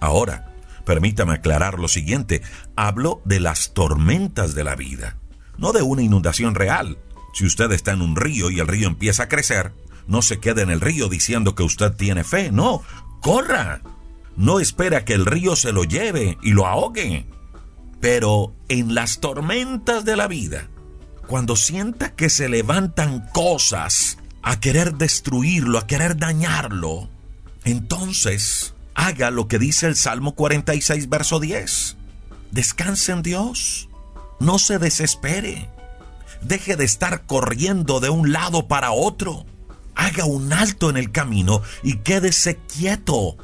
Ahora, 0.00 0.53
permítame 0.84 1.34
aclarar 1.34 1.78
lo 1.78 1.88
siguiente. 1.88 2.42
Hablo 2.76 3.22
de 3.24 3.40
las 3.40 3.74
tormentas 3.74 4.54
de 4.54 4.64
la 4.64 4.76
vida, 4.76 5.16
no 5.58 5.72
de 5.72 5.82
una 5.82 6.02
inundación 6.02 6.54
real. 6.54 6.98
Si 7.32 7.44
usted 7.44 7.72
está 7.72 7.92
en 7.92 8.02
un 8.02 8.16
río 8.16 8.50
y 8.50 8.60
el 8.60 8.68
río 8.68 8.86
empieza 8.86 9.24
a 9.24 9.28
crecer, 9.28 9.72
no 10.06 10.22
se 10.22 10.38
quede 10.38 10.62
en 10.62 10.70
el 10.70 10.80
río 10.80 11.08
diciendo 11.08 11.54
que 11.54 11.62
usted 11.62 11.92
tiene 11.92 12.24
fe, 12.24 12.52
no, 12.52 12.82
corra. 13.20 13.80
No 14.36 14.60
espera 14.60 15.04
que 15.04 15.14
el 15.14 15.26
río 15.26 15.56
se 15.56 15.72
lo 15.72 15.84
lleve 15.84 16.38
y 16.42 16.52
lo 16.52 16.66
ahogue. 16.66 17.26
Pero 18.00 18.54
en 18.68 18.94
las 18.94 19.20
tormentas 19.20 20.04
de 20.04 20.16
la 20.16 20.26
vida, 20.26 20.68
cuando 21.26 21.56
sienta 21.56 22.14
que 22.14 22.28
se 22.28 22.48
levantan 22.48 23.28
cosas 23.32 24.18
a 24.42 24.60
querer 24.60 24.94
destruirlo, 24.94 25.78
a 25.78 25.86
querer 25.86 26.16
dañarlo, 26.16 27.08
entonces 27.64 28.73
haga 28.94 29.30
lo 29.30 29.48
que 29.48 29.58
dice 29.58 29.86
el 29.86 29.96
Salmo 29.96 30.34
46, 30.34 31.08
verso 31.08 31.40
10. 31.40 31.96
Descanse 32.50 33.12
en 33.12 33.22
Dios. 33.22 33.88
No 34.40 34.58
se 34.58 34.78
desespere. 34.78 35.68
Deje 36.42 36.76
de 36.76 36.84
estar 36.84 37.26
corriendo 37.26 38.00
de 38.00 38.10
un 38.10 38.32
lado 38.32 38.68
para 38.68 38.92
otro. 38.92 39.46
Haga 39.94 40.24
un 40.24 40.52
alto 40.52 40.90
en 40.90 40.96
el 40.96 41.12
camino 41.12 41.62
y 41.82 41.98
quédese 41.98 42.56
quieto. 42.56 43.36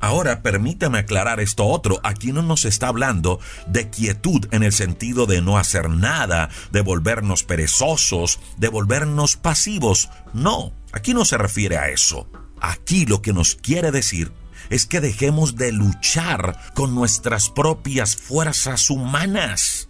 Ahora 0.00 0.42
permítame 0.42 0.98
aclarar 0.98 1.40
esto 1.40 1.64
otro. 1.64 1.98
Aquí 2.02 2.32
no 2.32 2.42
nos 2.42 2.66
está 2.66 2.88
hablando 2.88 3.40
de 3.66 3.88
quietud 3.88 4.46
en 4.50 4.62
el 4.62 4.72
sentido 4.72 5.24
de 5.26 5.40
no 5.40 5.56
hacer 5.56 5.88
nada, 5.88 6.50
de 6.72 6.82
volvernos 6.82 7.42
perezosos, 7.42 8.38
de 8.58 8.68
volvernos 8.68 9.36
pasivos. 9.36 10.10
No, 10.34 10.74
aquí 10.92 11.14
no 11.14 11.24
se 11.24 11.38
refiere 11.38 11.78
a 11.78 11.88
eso. 11.88 12.28
Aquí 12.60 13.06
lo 13.06 13.22
que 13.22 13.32
nos 13.32 13.54
quiere 13.54 13.92
decir 13.92 14.30
es 14.70 14.86
que 14.86 15.00
dejemos 15.00 15.56
de 15.56 15.72
luchar 15.72 16.58
con 16.74 16.94
nuestras 16.94 17.50
propias 17.50 18.16
fuerzas 18.16 18.90
humanas 18.90 19.88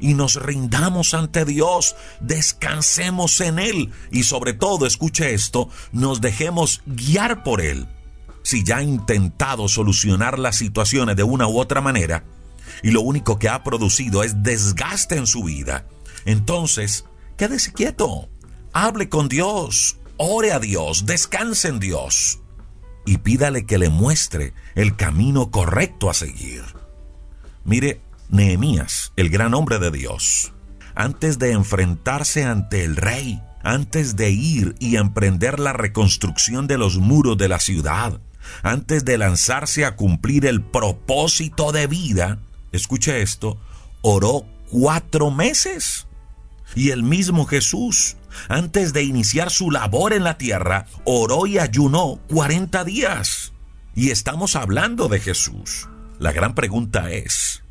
y 0.00 0.14
nos 0.14 0.36
rindamos 0.36 1.14
ante 1.14 1.44
Dios, 1.44 1.94
descansemos 2.20 3.40
en 3.40 3.58
Él 3.58 3.92
y 4.10 4.22
sobre 4.24 4.54
todo, 4.54 4.86
escuche 4.86 5.34
esto, 5.34 5.68
nos 5.92 6.20
dejemos 6.20 6.82
guiar 6.86 7.42
por 7.42 7.60
Él. 7.60 7.86
Si 8.42 8.64
ya 8.64 8.78
ha 8.78 8.82
intentado 8.82 9.68
solucionar 9.68 10.38
las 10.38 10.56
situaciones 10.56 11.16
de 11.16 11.22
una 11.22 11.46
u 11.46 11.58
otra 11.58 11.82
manera 11.82 12.24
y 12.82 12.90
lo 12.90 13.02
único 13.02 13.38
que 13.38 13.50
ha 13.50 13.62
producido 13.62 14.22
es 14.22 14.42
desgaste 14.42 15.16
en 15.16 15.26
su 15.26 15.44
vida, 15.44 15.86
entonces 16.24 17.04
quédese 17.36 17.72
quieto, 17.72 18.30
hable 18.72 19.10
con 19.10 19.28
Dios, 19.28 19.98
ore 20.16 20.52
a 20.52 20.58
Dios, 20.58 21.04
descanse 21.04 21.68
en 21.68 21.80
Dios 21.80 22.40
y 23.06 23.18
pídale 23.18 23.66
que 23.66 23.78
le 23.78 23.88
muestre 23.88 24.52
el 24.74 24.96
camino 24.96 25.50
correcto 25.50 26.10
a 26.10 26.14
seguir. 26.14 26.62
Mire, 27.64 28.00
Nehemías, 28.28 29.12
el 29.16 29.28
gran 29.30 29.54
hombre 29.54 29.78
de 29.78 29.90
Dios, 29.90 30.52
antes 30.94 31.38
de 31.38 31.52
enfrentarse 31.52 32.44
ante 32.44 32.84
el 32.84 32.96
rey, 32.96 33.42
antes 33.62 34.16
de 34.16 34.30
ir 34.30 34.74
y 34.78 34.96
emprender 34.96 35.58
la 35.58 35.72
reconstrucción 35.72 36.66
de 36.66 36.78
los 36.78 36.98
muros 36.98 37.36
de 37.36 37.48
la 37.48 37.60
ciudad, 37.60 38.20
antes 38.62 39.04
de 39.04 39.18
lanzarse 39.18 39.84
a 39.84 39.96
cumplir 39.96 40.46
el 40.46 40.62
propósito 40.62 41.72
de 41.72 41.86
vida, 41.86 42.38
escuche 42.72 43.22
esto, 43.22 43.58
oró 44.02 44.46
cuatro 44.70 45.30
meses. 45.30 46.06
Y 46.74 46.90
el 46.90 47.02
mismo 47.02 47.46
Jesús 47.46 48.16
antes 48.48 48.92
de 48.92 49.02
iniciar 49.02 49.50
su 49.50 49.70
labor 49.70 50.12
en 50.12 50.24
la 50.24 50.38
tierra, 50.38 50.86
oró 51.04 51.46
y 51.46 51.58
ayunó 51.58 52.20
40 52.28 52.84
días. 52.84 53.52
Y 53.94 54.10
estamos 54.10 54.56
hablando 54.56 55.08
de 55.08 55.20
Jesús. 55.20 55.88
La 56.18 56.32
gran 56.32 56.54
pregunta 56.54 57.10
es, 57.10 57.62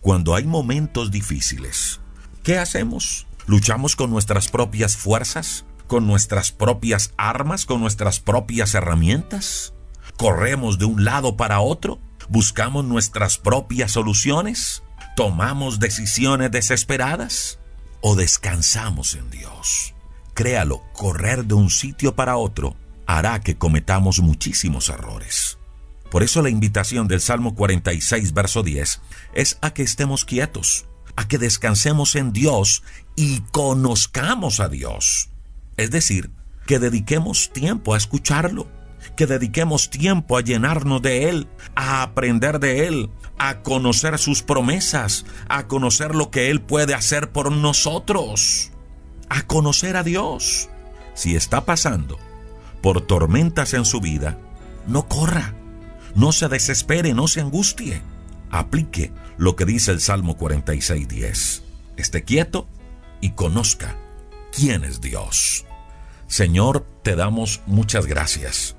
cuando 0.00 0.34
hay 0.34 0.44
momentos 0.44 1.10
difíciles, 1.10 2.00
¿qué 2.42 2.58
hacemos? 2.58 3.26
¿Luchamos 3.46 3.96
con 3.96 4.10
nuestras 4.10 4.48
propias 4.48 4.96
fuerzas? 4.96 5.64
con 5.86 6.06
nuestras 6.06 6.52
propias 6.52 7.12
armas, 7.16 7.66
con 7.66 7.80
nuestras 7.80 8.20
propias 8.20 8.74
herramientas? 8.74 9.74
¿Corremos 10.16 10.78
de 10.78 10.84
un 10.86 11.04
lado 11.04 11.36
para 11.36 11.60
otro? 11.60 12.00
¿Buscamos 12.28 12.84
nuestras 12.84 13.38
propias 13.38 13.92
soluciones? 13.92 14.82
¿Tomamos 15.16 15.80
decisiones 15.80 16.50
desesperadas? 16.50 17.58
¿O 18.00 18.16
descansamos 18.16 19.14
en 19.14 19.30
Dios? 19.30 19.93
Créalo, 20.34 20.82
correr 20.92 21.44
de 21.44 21.54
un 21.54 21.70
sitio 21.70 22.16
para 22.16 22.36
otro 22.36 22.76
hará 23.06 23.40
que 23.40 23.56
cometamos 23.56 24.20
muchísimos 24.20 24.88
errores. 24.88 25.58
Por 26.10 26.22
eso 26.22 26.42
la 26.42 26.50
invitación 26.50 27.08
del 27.08 27.20
Salmo 27.20 27.54
46, 27.54 28.34
verso 28.34 28.62
10, 28.62 29.00
es 29.34 29.58
a 29.62 29.72
que 29.72 29.82
estemos 29.82 30.24
quietos, 30.24 30.86
a 31.16 31.28
que 31.28 31.38
descansemos 31.38 32.16
en 32.16 32.32
Dios 32.32 32.82
y 33.16 33.40
conozcamos 33.52 34.60
a 34.60 34.68
Dios. 34.68 35.30
Es 35.76 35.90
decir, 35.90 36.30
que 36.66 36.78
dediquemos 36.78 37.52
tiempo 37.52 37.94
a 37.94 37.96
escucharlo, 37.96 38.66
que 39.16 39.26
dediquemos 39.26 39.90
tiempo 39.90 40.36
a 40.36 40.40
llenarnos 40.40 41.02
de 41.02 41.28
Él, 41.28 41.48
a 41.76 42.02
aprender 42.02 42.58
de 42.58 42.88
Él, 42.88 43.10
a 43.38 43.62
conocer 43.62 44.18
sus 44.18 44.42
promesas, 44.42 45.26
a 45.48 45.68
conocer 45.68 46.14
lo 46.14 46.30
que 46.30 46.50
Él 46.50 46.60
puede 46.60 46.94
hacer 46.94 47.30
por 47.30 47.52
nosotros, 47.52 48.72
a 49.28 49.42
conocer 49.42 49.96
a 49.96 50.02
Dios. 50.02 50.68
Si 51.14 51.36
está 51.36 51.64
pasando 51.64 52.18
por 52.82 53.00
tormentas 53.00 53.74
en 53.74 53.84
su 53.84 54.00
vida, 54.00 54.38
no 54.86 55.08
corra, 55.08 55.54
no 56.14 56.32
se 56.32 56.48
desespere, 56.48 57.14
no 57.14 57.28
se 57.28 57.40
angustie. 57.40 58.02
Aplique 58.50 59.12
lo 59.36 59.56
que 59.56 59.64
dice 59.64 59.90
el 59.90 60.00
Salmo 60.00 60.36
46.10. 60.36 61.62
Esté 61.96 62.24
quieto 62.24 62.68
y 63.20 63.30
conozca 63.30 63.96
quién 64.52 64.84
es 64.84 65.00
Dios. 65.00 65.64
Señor, 66.26 66.86
te 67.02 67.16
damos 67.16 67.62
muchas 67.66 68.06
gracias 68.06 68.76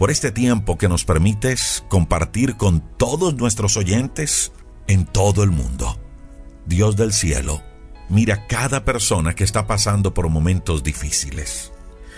por 0.00 0.10
este 0.10 0.32
tiempo 0.32 0.78
que 0.78 0.88
nos 0.88 1.04
permites 1.04 1.84
compartir 1.90 2.56
con 2.56 2.80
todos 2.96 3.34
nuestros 3.34 3.76
oyentes 3.76 4.50
en 4.86 5.04
todo 5.04 5.42
el 5.42 5.50
mundo. 5.50 5.98
Dios 6.64 6.96
del 6.96 7.12
cielo, 7.12 7.62
mira 8.10 8.46
cada 8.48 8.84
persona 8.84 9.34
que 9.34 9.44
está 9.44 9.66
pasando 9.66 10.12
por 10.12 10.28
momentos 10.28 10.82
difíciles. 10.82 11.72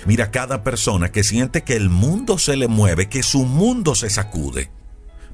Mira 0.06 0.32
cada 0.32 0.64
persona 0.64 1.12
que 1.12 1.22
siente 1.22 1.62
que 1.62 1.76
el 1.76 1.88
mundo 1.88 2.38
se 2.38 2.56
le 2.56 2.66
mueve, 2.66 3.08
que 3.08 3.22
su 3.22 3.44
mundo 3.44 3.94
se 3.94 4.10
sacude. 4.10 4.70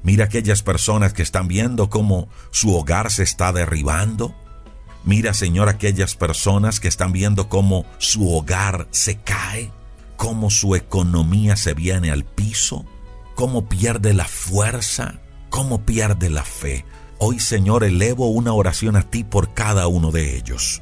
Mira 0.03 0.25
aquellas 0.25 0.61
personas 0.61 1.13
que 1.13 1.23
están 1.23 1.47
viendo 1.47 1.89
cómo 1.89 2.29
su 2.51 2.75
hogar 2.75 3.09
se 3.11 3.23
está 3.23 3.51
derribando. 3.51 4.35
Mira, 5.03 5.33
Señor, 5.33 5.69
aquellas 5.69 6.15
personas 6.15 6.79
que 6.79 6.87
están 6.87 7.11
viendo 7.11 7.49
cómo 7.49 7.85
su 7.97 8.31
hogar 8.31 8.87
se 8.91 9.17
cae, 9.17 9.71
cómo 10.17 10.49
su 10.49 10.75
economía 10.75 11.55
se 11.55 11.73
viene 11.73 12.11
al 12.11 12.25
piso, 12.25 12.85
cómo 13.33 13.67
pierde 13.67 14.13
la 14.13 14.25
fuerza, 14.25 15.19
cómo 15.49 15.85
pierde 15.85 16.29
la 16.29 16.43
fe. 16.43 16.85
Hoy, 17.21 17.41
Señor, 17.41 17.83
elevo 17.83 18.29
una 18.29 18.53
oración 18.53 18.95
a 18.95 19.03
ti 19.03 19.25
por 19.25 19.53
cada 19.53 19.87
uno 19.87 20.11
de 20.11 20.37
ellos. 20.37 20.81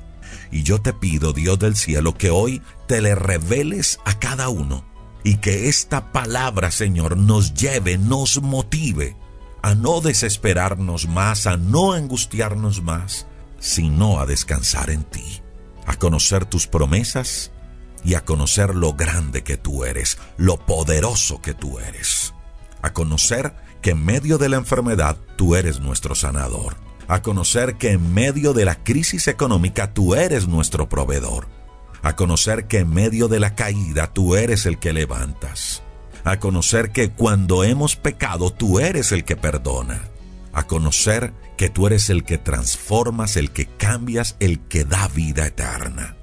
Y 0.51 0.61
yo 0.61 0.79
te 0.79 0.93
pido, 0.93 1.33
Dios 1.33 1.57
del 1.57 1.75
cielo, 1.75 2.13
que 2.13 2.29
hoy 2.29 2.61
te 2.87 3.01
le 3.01 3.15
reveles 3.15 3.99
a 4.05 4.19
cada 4.19 4.47
uno 4.49 4.85
y 5.23 5.37
que 5.37 5.67
esta 5.67 6.11
palabra, 6.11 6.69
Señor, 6.69 7.17
nos 7.17 7.55
lleve, 7.55 7.97
nos 7.97 8.39
motive 8.43 9.17
a 9.63 9.73
no 9.73 9.99
desesperarnos 9.99 11.07
más, 11.07 11.47
a 11.47 11.57
no 11.57 11.93
angustiarnos 11.93 12.83
más, 12.83 13.25
sino 13.59 14.19
a 14.19 14.27
descansar 14.27 14.91
en 14.91 15.05
ti, 15.05 15.41
a 15.87 15.95
conocer 15.95 16.45
tus 16.45 16.67
promesas 16.67 17.51
y 18.03 18.13
a 18.13 18.23
conocer 18.23 18.75
lo 18.75 18.93
grande 18.93 19.43
que 19.43 19.57
tú 19.57 19.85
eres, 19.85 20.19
lo 20.37 20.57
poderoso 20.57 21.41
que 21.41 21.55
tú 21.55 21.79
eres, 21.79 22.35
a 22.83 22.93
conocer 22.93 23.55
en 23.89 24.03
medio 24.03 24.37
de 24.37 24.49
la 24.49 24.57
enfermedad 24.57 25.17
tú 25.35 25.55
eres 25.55 25.79
nuestro 25.79 26.15
sanador. 26.15 26.75
A 27.07 27.21
conocer 27.21 27.75
que 27.77 27.91
en 27.91 28.13
medio 28.13 28.53
de 28.53 28.65
la 28.65 28.83
crisis 28.83 29.27
económica 29.27 29.93
tú 29.93 30.13
eres 30.15 30.47
nuestro 30.47 30.89
proveedor, 30.89 31.47
a 32.01 32.15
conocer 32.15 32.67
que 32.67 32.79
en 32.79 32.89
medio 32.89 33.29
de 33.29 33.39
la 33.39 33.55
caída 33.55 34.07
tú 34.13 34.35
eres 34.35 34.65
el 34.65 34.77
que 34.77 34.91
levantas, 34.91 35.83
a 36.25 36.39
conocer 36.39 36.91
que 36.91 37.11
cuando 37.11 37.63
hemos 37.63 37.95
pecado 37.95 38.51
tú 38.51 38.79
eres 38.79 39.13
el 39.13 39.23
que 39.23 39.37
perdona, 39.37 40.01
a 40.51 40.63
conocer 40.67 41.33
que 41.55 41.69
tú 41.69 41.87
eres 41.87 42.09
el 42.09 42.25
que 42.25 42.37
transformas, 42.37 43.37
el 43.37 43.51
que 43.51 43.67
cambias, 43.67 44.35
el 44.39 44.59
que 44.59 44.83
da 44.83 45.07
vida 45.07 45.45
eterna. 45.45 46.17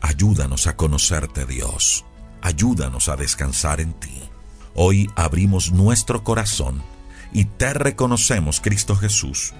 Ayúdanos 0.00 0.66
a 0.66 0.74
conocerte 0.74 1.46
Dios, 1.46 2.04
ayúdanos 2.42 3.08
a 3.08 3.16
descansar 3.16 3.80
en 3.80 3.92
ti. 3.94 4.20
Hoy 4.74 5.08
abrimos 5.14 5.70
nuestro 5.70 6.24
corazón 6.24 6.82
y 7.34 7.46
te 7.46 7.74
reconocemos, 7.74 8.60
Cristo 8.60 8.96
Jesús, 8.96 9.52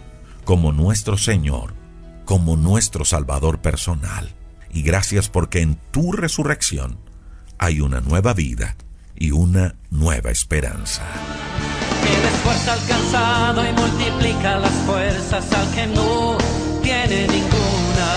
como 0.45 0.73
nuestro 0.73 1.19
Señor, 1.19 1.75
como 2.25 2.57
nuestro 2.57 3.05
Salvador 3.05 3.61
personal. 3.61 4.33
Y 4.73 4.83
gracias 4.83 5.29
porque 5.29 5.61
en 5.61 5.77
tu 5.91 6.13
resurrección 6.13 6.99
hay 7.59 7.81
una 7.81 8.01
nueva 8.01 8.33
vida 8.33 8.77
y 9.17 9.33
una 9.33 9.75
nueva 9.91 10.31
esperanza. 10.31 11.03
fuerza 12.45 12.73
alcanzado 12.75 13.69
y 13.69 13.73
multiplica 13.73 14.59
las 14.59 14.73
fuerzas 14.87 15.53
al 15.53 15.75
que 15.75 15.87
no 15.89 16.39
tiene 16.83 17.27
ninguna. 17.27 18.11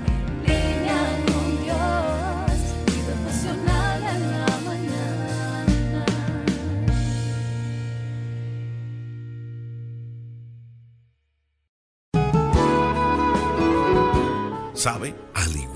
¿Sabe? 14.73 15.18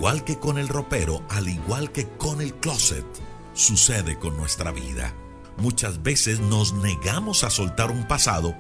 Al 0.04 0.18
igual 0.18 0.26
que 0.26 0.38
con 0.38 0.58
el 0.58 0.68
ropero, 0.68 1.26
al 1.30 1.48
igual 1.48 1.94
que 1.94 2.10
con 2.18 2.42
el 2.42 2.54
closet, 2.56 3.06
sucede 3.54 4.20
con 4.20 4.36
nuestra 4.36 4.74
vida. 4.74 5.16
Muchas 5.56 6.04
veces 6.04 6.42
nos 6.42 6.74
negamos 6.74 7.46
a 7.46 7.50
soltar 7.50 7.90
un 7.90 8.06
pasado, 8.06 8.54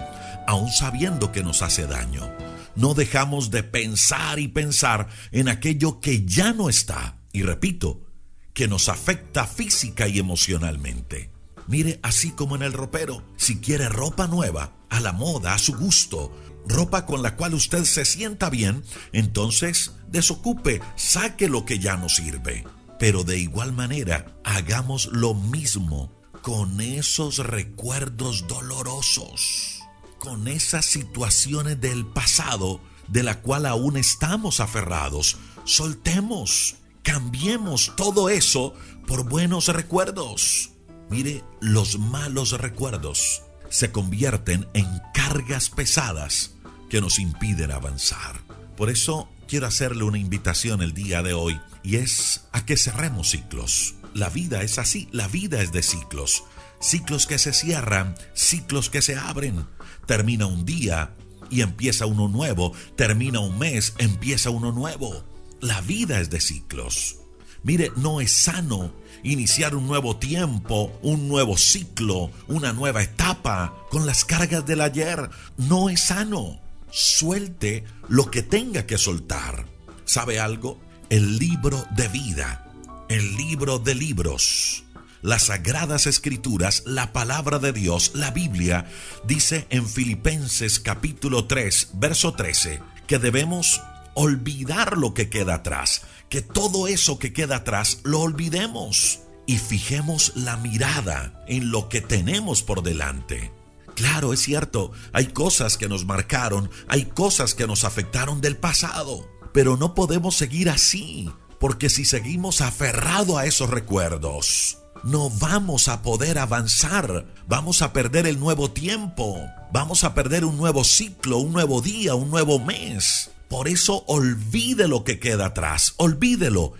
aun 0.47 0.71
sabiendo 0.71 1.33
que 1.33 1.43
nos 1.43 1.61
hace 1.61 1.85
daño. 1.85 2.31
No 2.77 2.93
dejamos 2.93 3.51
de 3.51 3.61
pensar 3.61 4.39
y 4.39 4.47
pensar 4.47 5.09
en 5.33 5.49
aquello 5.49 5.99
que 5.99 6.23
ya 6.23 6.53
no 6.53 6.69
está. 6.69 7.17
Y 7.33 7.41
repito, 7.43 8.05
que 8.53 8.69
nos 8.69 8.87
afecta 8.87 9.45
física 9.45 10.07
y 10.07 10.19
emocionalmente. 10.19 11.29
Mire, 11.67 11.99
así 12.03 12.31
como 12.31 12.55
en 12.55 12.61
el 12.61 12.71
ropero, 12.71 13.21
si 13.35 13.57
quiere 13.57 13.89
ropa 13.89 14.27
nueva, 14.27 14.77
a 14.89 15.01
la 15.01 15.11
moda, 15.11 15.53
a 15.53 15.59
su 15.59 15.75
gusto, 15.75 16.31
ropa 16.67 17.05
con 17.05 17.21
la 17.21 17.35
cual 17.35 17.53
usted 17.53 17.83
se 17.85 18.05
sienta 18.05 18.49
bien, 18.49 18.83
entonces 19.11 19.93
desocupe, 20.07 20.81
saque 20.95 21.49
lo 21.49 21.65
que 21.65 21.79
ya 21.79 21.97
no 21.97 22.09
sirve. 22.09 22.65
Pero 22.99 23.23
de 23.23 23.37
igual 23.37 23.73
manera, 23.73 24.33
hagamos 24.43 25.07
lo 25.11 25.33
mismo 25.33 26.11
con 26.41 26.81
esos 26.81 27.37
recuerdos 27.37 28.47
dolorosos, 28.47 29.81
con 30.19 30.47
esas 30.47 30.85
situaciones 30.85 31.79
del 31.81 32.05
pasado 32.05 32.81
de 33.07 33.23
la 33.23 33.41
cual 33.41 33.65
aún 33.65 33.97
estamos 33.97 34.59
aferrados. 34.59 35.37
Soltemos, 35.65 36.75
cambiemos 37.01 37.93
todo 37.95 38.29
eso 38.29 38.73
por 39.07 39.27
buenos 39.27 39.67
recuerdos. 39.67 40.71
Mire, 41.09 41.43
los 41.59 41.99
malos 41.99 42.51
recuerdos 42.51 43.41
se 43.69 43.91
convierten 43.91 44.67
en 44.73 44.87
cargas 45.13 45.69
pesadas 45.69 46.52
que 46.93 47.01
nos 47.01 47.17
impiden 47.17 47.71
avanzar. 47.71 48.41
Por 48.77 48.91
eso 48.91 49.27
quiero 49.47 49.65
hacerle 49.65 50.03
una 50.03 50.19
invitación 50.19 50.83
el 50.83 50.93
día 50.93 51.23
de 51.23 51.33
hoy 51.33 51.59
y 51.81 51.95
es 51.95 52.41
a 52.51 52.67
que 52.67 52.77
cerremos 52.77 53.31
ciclos. 53.31 53.95
La 54.13 54.29
vida 54.29 54.61
es 54.61 54.77
así, 54.77 55.09
la 55.11 55.27
vida 55.27 55.59
es 55.63 55.71
de 55.71 55.81
ciclos. 55.81 56.43
Ciclos 56.79 57.25
que 57.25 57.39
se 57.39 57.51
cierran, 57.51 58.13
ciclos 58.35 58.91
que 58.91 59.01
se 59.01 59.15
abren. 59.15 59.65
Termina 60.05 60.45
un 60.45 60.65
día 60.65 61.15
y 61.49 61.61
empieza 61.61 62.05
uno 62.05 62.27
nuevo, 62.27 62.73
termina 62.95 63.39
un 63.39 63.57
mes, 63.57 63.95
empieza 63.97 64.51
uno 64.51 64.71
nuevo. 64.71 65.25
La 65.61 65.81
vida 65.81 66.19
es 66.19 66.29
de 66.29 66.41
ciclos. 66.41 67.15
Mire, 67.63 67.91
no 67.95 68.21
es 68.21 68.31
sano 68.31 68.93
iniciar 69.23 69.75
un 69.75 69.87
nuevo 69.87 70.17
tiempo, 70.17 70.95
un 71.01 71.27
nuevo 71.27 71.57
ciclo, 71.57 72.29
una 72.47 72.71
nueva 72.71 73.01
etapa 73.01 73.73
con 73.89 74.05
las 74.05 74.25
cargas 74.25 74.63
del 74.67 74.81
ayer. 74.81 75.31
No 75.57 75.89
es 75.89 75.99
sano. 76.01 76.62
Suelte 76.93 77.83
lo 78.07 78.29
que 78.29 78.43
tenga 78.43 78.85
que 78.85 78.97
soltar. 78.97 79.65
¿Sabe 80.05 80.39
algo? 80.39 80.79
El 81.09 81.37
libro 81.37 81.85
de 81.95 82.07
vida, 82.07 82.71
el 83.09 83.35
libro 83.35 83.79
de 83.79 83.95
libros, 83.95 84.83
las 85.21 85.47
sagradas 85.47 86.07
escrituras, 86.07 86.83
la 86.85 87.11
palabra 87.11 87.59
de 87.59 87.73
Dios, 87.73 88.11
la 88.13 88.31
Biblia, 88.31 88.85
dice 89.25 89.67
en 89.69 89.87
Filipenses 89.87 90.79
capítulo 90.79 91.45
3, 91.45 91.91
verso 91.95 92.33
13, 92.33 92.81
que 93.07 93.19
debemos 93.19 93.81
olvidar 94.15 94.97
lo 94.97 95.13
que 95.13 95.29
queda 95.29 95.55
atrás 95.55 96.03
que 96.33 96.41
todo 96.41 96.87
eso 96.87 97.19
que 97.19 97.31
queda 97.31 97.57
atrás 97.57 97.99
lo 98.03 98.21
olvidemos 98.21 99.19
y 99.45 99.59
fijemos 99.59 100.31
la 100.35 100.57
mirada 100.57 101.45
en 101.47 101.69
lo 101.69 101.89
que 101.89 102.01
tenemos 102.01 102.63
por 102.63 102.81
delante. 102.81 103.51
Claro, 103.95 104.33
es 104.33 104.41
cierto, 104.41 104.91
hay 105.11 105.27
cosas 105.27 105.77
que 105.77 105.87
nos 105.87 106.05
marcaron, 106.05 106.69
hay 106.87 107.05
cosas 107.05 107.53
que 107.53 107.67
nos 107.67 107.83
afectaron 107.83 108.41
del 108.41 108.57
pasado, 108.57 109.29
pero 109.53 109.77
no 109.77 109.93
podemos 109.93 110.35
seguir 110.35 110.69
así, 110.69 111.29
porque 111.59 111.89
si 111.89 112.05
seguimos 112.05 112.61
aferrado 112.61 113.37
a 113.37 113.45
esos 113.45 113.69
recuerdos, 113.69 114.79
no 115.03 115.29
vamos 115.29 115.89
a 115.89 116.01
poder 116.01 116.39
avanzar, 116.39 117.25
vamos 117.47 117.81
a 117.81 117.93
perder 117.93 118.25
el 118.25 118.39
nuevo 118.39 118.71
tiempo, 118.71 119.37
vamos 119.71 120.03
a 120.03 120.13
perder 120.13 120.45
un 120.45 120.57
nuevo 120.57 120.83
ciclo, 120.83 121.37
un 121.37 121.53
nuevo 121.53 121.81
día, 121.81 122.15
un 122.15 122.31
nuevo 122.31 122.59
mes. 122.59 123.29
Por 123.49 123.67
eso 123.67 124.03
olvide 124.07 124.87
lo 124.87 125.03
que 125.03 125.19
queda 125.19 125.47
atrás, 125.47 125.93
olvídelo 125.97 126.73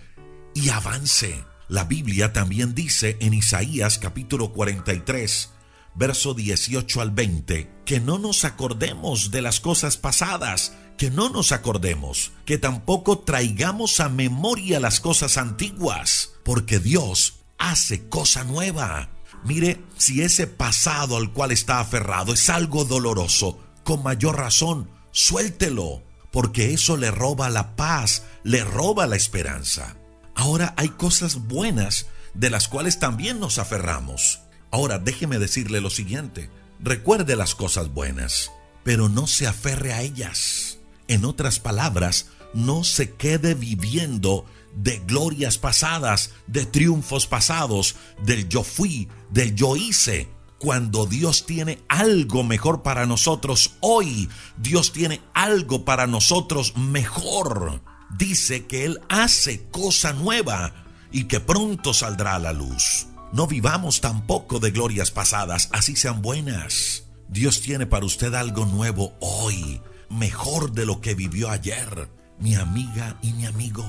y 0.54 0.70
avance. 0.70 1.44
La 1.68 1.84
Biblia 1.84 2.32
también 2.32 2.74
dice 2.74 3.16
en 3.20 3.34
Isaías 3.34 3.98
capítulo 3.98 4.52
43, 4.52 5.50
verso 5.94 6.34
18 6.34 7.00
al 7.00 7.10
20, 7.10 7.70
que 7.84 8.00
no 8.00 8.18
nos 8.18 8.44
acordemos 8.44 9.30
de 9.30 9.42
las 9.42 9.60
cosas 9.60 9.96
pasadas, 9.96 10.74
que 10.96 11.10
no 11.10 11.28
nos 11.28 11.52
acordemos, 11.52 12.32
que 12.44 12.58
tampoco 12.58 13.18
traigamos 13.20 14.00
a 14.00 14.08
memoria 14.08 14.80
las 14.80 15.00
cosas 15.00 15.36
antiguas, 15.36 16.32
porque 16.44 16.78
Dios 16.78 17.40
hace 17.58 18.08
cosa 18.08 18.44
nueva. 18.44 19.10
Mire, 19.44 19.82
si 19.96 20.22
ese 20.22 20.46
pasado 20.46 21.16
al 21.16 21.32
cual 21.32 21.52
está 21.52 21.80
aferrado 21.80 22.32
es 22.32 22.48
algo 22.50 22.84
doloroso, 22.84 23.60
con 23.82 24.02
mayor 24.02 24.36
razón, 24.36 24.88
suéltelo 25.10 26.02
porque 26.34 26.74
eso 26.74 26.96
le 26.96 27.12
roba 27.12 27.48
la 27.48 27.76
paz, 27.76 28.24
le 28.42 28.64
roba 28.64 29.06
la 29.06 29.14
esperanza. 29.14 29.94
Ahora 30.34 30.74
hay 30.76 30.88
cosas 30.88 31.46
buenas 31.46 32.06
de 32.34 32.50
las 32.50 32.66
cuales 32.66 32.98
también 32.98 33.38
nos 33.38 33.58
aferramos. 33.58 34.40
Ahora 34.74 34.98
déjeme 34.98 35.38
decirle 35.38 35.80
lo 35.80 35.88
siguiente, 35.88 36.50
recuerde 36.80 37.36
las 37.36 37.54
cosas 37.54 37.94
buenas, 37.94 38.50
pero 38.82 39.08
no 39.08 39.28
se 39.28 39.46
aferre 39.46 39.92
a 39.92 40.02
ellas. 40.02 40.80
En 41.06 41.24
otras 41.24 41.60
palabras, 41.60 42.30
no 42.54 42.82
se 42.82 43.14
quede 43.14 43.54
viviendo 43.54 44.46
de 44.74 44.98
glorias 45.06 45.58
pasadas, 45.58 46.32
de 46.48 46.66
triunfos 46.66 47.28
pasados, 47.28 47.94
del 48.24 48.48
yo 48.48 48.64
fui, 48.64 49.06
del 49.30 49.54
yo 49.54 49.76
hice, 49.76 50.28
cuando 50.58 51.06
Dios 51.06 51.46
tiene 51.46 51.78
algo 51.86 52.42
mejor 52.42 52.82
para 52.82 53.06
nosotros 53.06 53.76
hoy. 53.78 54.28
Dios 54.56 54.92
tiene 54.92 55.20
algo 55.34 55.84
para 55.84 56.08
nosotros 56.08 56.76
mejor. 56.76 57.80
Dice 58.18 58.66
que 58.66 58.86
Él 58.86 59.00
hace 59.08 59.68
cosa 59.70 60.12
nueva 60.14 60.84
y 61.12 61.28
que 61.28 61.38
pronto 61.38 61.94
saldrá 61.94 62.34
a 62.34 62.40
la 62.40 62.52
luz. 62.52 63.06
No 63.34 63.48
vivamos 63.48 64.00
tampoco 64.00 64.60
de 64.60 64.70
glorias 64.70 65.10
pasadas, 65.10 65.68
así 65.72 65.96
sean 65.96 66.22
buenas. 66.22 67.08
Dios 67.26 67.62
tiene 67.62 67.84
para 67.84 68.06
usted 68.06 68.32
algo 68.32 68.64
nuevo 68.64 69.12
hoy, 69.20 69.80
mejor 70.08 70.70
de 70.70 70.86
lo 70.86 71.00
que 71.00 71.16
vivió 71.16 71.50
ayer, 71.50 72.08
mi 72.38 72.54
amiga 72.54 73.18
y 73.22 73.32
mi 73.32 73.46
amigo. 73.46 73.84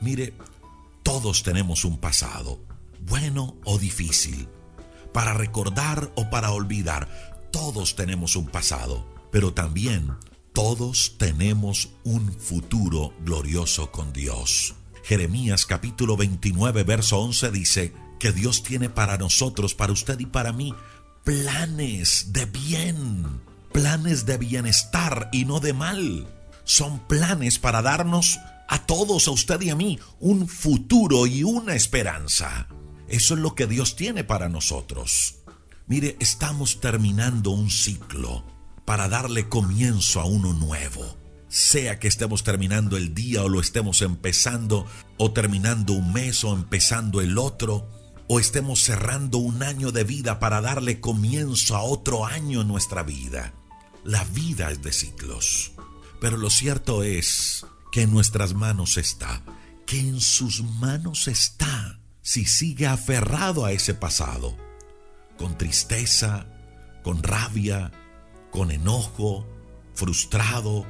Mire, 0.00 0.32
todos 1.02 1.42
tenemos 1.42 1.84
un 1.84 1.98
pasado, 1.98 2.58
bueno 3.00 3.54
o 3.66 3.78
difícil 3.78 4.48
para 5.12 5.34
recordar 5.34 6.10
o 6.14 6.30
para 6.30 6.50
olvidar. 6.52 7.50
Todos 7.52 7.96
tenemos 7.96 8.34
un 8.34 8.46
pasado, 8.46 9.06
pero 9.30 9.52
también 9.52 10.14
todos 10.54 11.18
tenemos 11.18 11.90
un 12.02 12.32
futuro 12.32 13.12
glorioso 13.26 13.90
con 13.92 14.14
Dios. 14.14 14.74
Jeremías 15.04 15.66
capítulo 15.66 16.16
29, 16.16 16.82
verso 16.84 17.18
11 17.20 17.50
dice 17.50 18.09
que 18.20 18.30
Dios 18.30 18.62
tiene 18.62 18.88
para 18.88 19.18
nosotros, 19.18 19.74
para 19.74 19.92
usted 19.92 20.20
y 20.20 20.26
para 20.26 20.52
mí, 20.52 20.72
planes 21.24 22.32
de 22.32 22.44
bien, 22.44 23.40
planes 23.72 24.26
de 24.26 24.38
bienestar 24.38 25.28
y 25.32 25.44
no 25.44 25.58
de 25.58 25.72
mal. 25.72 26.28
Son 26.62 27.00
planes 27.08 27.58
para 27.58 27.82
darnos 27.82 28.38
a 28.68 28.86
todos, 28.86 29.26
a 29.26 29.32
usted 29.32 29.60
y 29.62 29.70
a 29.70 29.74
mí, 29.74 29.98
un 30.20 30.46
futuro 30.46 31.26
y 31.26 31.42
una 31.42 31.74
esperanza. 31.74 32.68
Eso 33.08 33.34
es 33.34 33.40
lo 33.40 33.56
que 33.56 33.66
Dios 33.66 33.96
tiene 33.96 34.22
para 34.22 34.48
nosotros. 34.48 35.38
Mire, 35.88 36.16
estamos 36.20 36.80
terminando 36.80 37.50
un 37.50 37.68
ciclo 37.68 38.44
para 38.84 39.08
darle 39.08 39.48
comienzo 39.48 40.20
a 40.20 40.24
uno 40.26 40.52
nuevo. 40.52 41.16
Sea 41.48 41.98
que 41.98 42.06
estemos 42.06 42.44
terminando 42.44 42.96
el 42.96 43.12
día 43.12 43.42
o 43.42 43.48
lo 43.48 43.60
estemos 43.60 44.02
empezando, 44.02 44.86
o 45.16 45.32
terminando 45.32 45.94
un 45.94 46.12
mes 46.12 46.44
o 46.44 46.54
empezando 46.54 47.20
el 47.20 47.38
otro, 47.38 47.88
o 48.32 48.38
estemos 48.38 48.84
cerrando 48.84 49.38
un 49.38 49.64
año 49.64 49.90
de 49.90 50.04
vida 50.04 50.38
para 50.38 50.60
darle 50.60 51.00
comienzo 51.00 51.74
a 51.74 51.82
otro 51.82 52.24
año 52.24 52.60
en 52.60 52.68
nuestra 52.68 53.02
vida. 53.02 53.52
La 54.04 54.22
vida 54.22 54.70
es 54.70 54.80
de 54.82 54.92
ciclos. 54.92 55.72
Pero 56.20 56.36
lo 56.36 56.48
cierto 56.48 57.02
es 57.02 57.66
que 57.90 58.02
en 58.02 58.12
nuestras 58.12 58.54
manos 58.54 58.98
está, 58.98 59.42
que 59.84 59.98
en 59.98 60.20
sus 60.20 60.62
manos 60.62 61.26
está 61.26 61.98
si 62.22 62.44
sigue 62.44 62.86
aferrado 62.86 63.64
a 63.64 63.72
ese 63.72 63.94
pasado, 63.94 64.56
con 65.36 65.58
tristeza, 65.58 66.46
con 67.02 67.24
rabia, 67.24 67.90
con 68.52 68.70
enojo, 68.70 69.44
frustrado, 69.92 70.86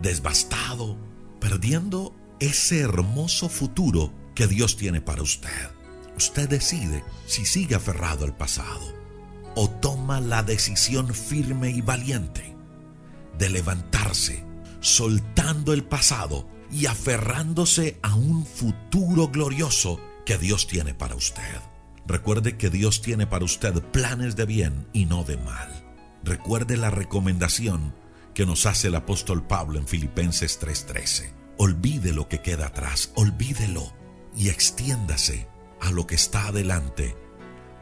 desbastado, 0.00 0.96
perdiendo 1.38 2.16
ese 2.40 2.80
hermoso 2.80 3.50
futuro 3.50 4.10
que 4.34 4.46
Dios 4.46 4.78
tiene 4.78 5.02
para 5.02 5.20
usted. 5.20 5.77
Usted 6.18 6.48
decide 6.48 7.04
si 7.26 7.46
sigue 7.46 7.76
aferrado 7.76 8.24
al 8.24 8.36
pasado 8.36 8.92
o 9.54 9.70
toma 9.70 10.20
la 10.20 10.42
decisión 10.42 11.14
firme 11.14 11.70
y 11.70 11.80
valiente 11.80 12.56
de 13.38 13.48
levantarse, 13.48 14.44
soltando 14.80 15.72
el 15.72 15.84
pasado 15.84 16.48
y 16.72 16.86
aferrándose 16.86 18.00
a 18.02 18.16
un 18.16 18.44
futuro 18.44 19.28
glorioso 19.28 20.00
que 20.26 20.38
Dios 20.38 20.66
tiene 20.66 20.92
para 20.92 21.14
usted. 21.14 21.60
Recuerde 22.04 22.56
que 22.56 22.68
Dios 22.68 23.00
tiene 23.00 23.28
para 23.28 23.44
usted 23.44 23.80
planes 23.80 24.34
de 24.34 24.44
bien 24.44 24.88
y 24.92 25.06
no 25.06 25.22
de 25.22 25.36
mal. 25.36 25.70
Recuerde 26.24 26.76
la 26.76 26.90
recomendación 26.90 27.94
que 28.34 28.44
nos 28.44 28.66
hace 28.66 28.88
el 28.88 28.96
apóstol 28.96 29.46
Pablo 29.46 29.78
en 29.78 29.86
Filipenses 29.86 30.58
3:13. 30.58 31.32
Olvide 31.58 32.12
lo 32.12 32.26
que 32.26 32.42
queda 32.42 32.66
atrás, 32.66 33.12
olvídelo 33.14 33.92
y 34.36 34.48
extiéndase 34.48 35.46
a 35.80 35.90
lo 35.90 36.06
que 36.06 36.14
está 36.14 36.48
adelante, 36.48 37.16